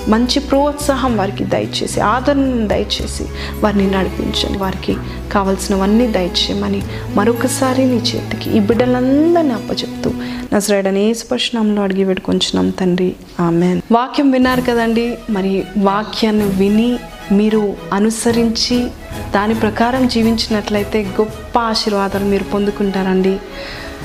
మంచి 0.08 0.39
ప్రోత్సాహం 0.39 1.17
వారికి 1.17 1.43
దయచేసి 1.43 1.99
ఆదరణను 1.99 2.67
దయచేసి 2.67 3.23
వారిని 3.60 3.91
నడిపించండి. 3.91 4.58
వారికి 4.58 4.95
కావలసినవన్నీ 5.32 6.08
దయచేయమని 6.08 6.82
మరొకసారి 7.15 7.86
నీ 7.86 7.95
చేతికి 7.95 8.58
ఈ 8.58 8.60
బిడ్డలందరినీ 8.60 9.53
అప్పచెప్తూ 9.53 10.12
నజరేడని 10.53 11.10
ఏ 11.10 11.13
స్పర్శనంలో 11.13 11.82
అడిగి 11.82 12.05
పెట్టుకొంచున్నాం 12.05 12.69
తండ్రి. 12.69 13.15
ఆమె 13.39 13.82
వాక్యం 13.91 14.32
విన్నారు 14.32 14.62
కదండి 14.62 15.17
మరి 15.29 15.63
వాక్యాన్ని 15.77 16.45
విని 16.45 16.99
మీరు 17.32 17.75
అనుసరించి 17.93 18.88
దాని 19.36 19.55
ప్రకారం 19.55 20.08
జీవించినట్లయితే 20.08 21.03
గొప్ప 21.03 21.60
ఆశీర్వాదాలు 21.60 22.25
మీరు 22.25 22.43
పొందుకుంటారండి. 22.43 23.38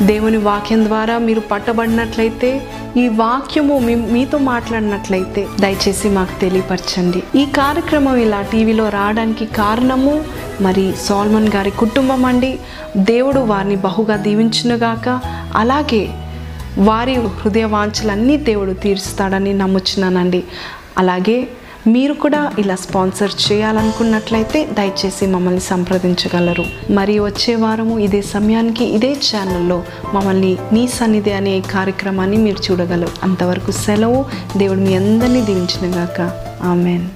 దేవుని 0.03 0.37
వాక్యం 0.37 0.85
ద్వారా 0.85 1.19
మీరు 1.19 1.41
పట్టబడినట్లయితే 1.41 2.63
ఈ 2.97 3.09
వాక్యము 3.09 3.79
మీ 3.79 3.95
మీతో 3.95 4.39
మాట్లాడినట్లయితే 4.39 5.47
దయచేసి 5.61 6.09
మాకు 6.09 6.41
తెలియపరచండి. 6.41 7.23
ఈ 7.39 7.47
కార్యక్రమం 7.47 8.17
ఇలా 8.17 8.43
టీవీలో 8.43 8.89
రావడానికి 8.89 9.47
కారణము 9.47 10.25
మరి 10.61 10.95
సాల్మన్ 11.01 11.49
గారి 11.55 11.71
కుటుంబం 11.71 12.25
అండి. 12.25 12.59
దేవుడు 12.97 13.41
వారిని 13.41 13.77
బహుగా 13.77 14.17
దీవించునుగాక 14.17 15.21
అలాగే 15.55 16.09
వారి 16.79 17.15
హృదయ 17.15 17.65
వాంఛలన్నీ 17.65 18.37
దేవుడు 18.37 18.73
తీరుస్తాడని 18.73 19.53
నమ్ముచున్నానండి. 19.53 20.45
అలాగే 20.99 21.49
మీరు 21.87 22.15
కూడా 22.15 22.53
ఇలా 22.59 22.75
స్పాన్సర్ 22.75 23.53
చేయాలనుకున్నట్లయితే 23.53 24.67
దయచేసి 24.67 25.27
మమ్మల్ని 25.27 25.61
సంప్రదించగలరు. 25.61 26.65
మరి 26.93 27.19
వచ్చే 27.19 27.55
వారము 27.55 27.99
ఇదే 27.99 28.23
సమయానికి 28.23 28.85
ఇదే 28.85 29.13
ఛానల్లో 29.13 29.85
మమ్మల్ని 30.15 30.57
నీ 30.73 30.89
సన్నిధి 30.89 31.33
అనే 31.33 31.61
కార్యక్రమాన్ని 31.61 32.37
మీరు 32.37 32.73
చూడగలరు. 32.73 33.09
అంతవరకు 33.23 33.71
సెలవు. 33.71 34.25
దేవుడు 34.57 34.81
మీ 34.81 34.95
అందరినీ 34.95 35.41
దీవించినగాక 35.41 36.21
ఆమెన్. 36.63 37.09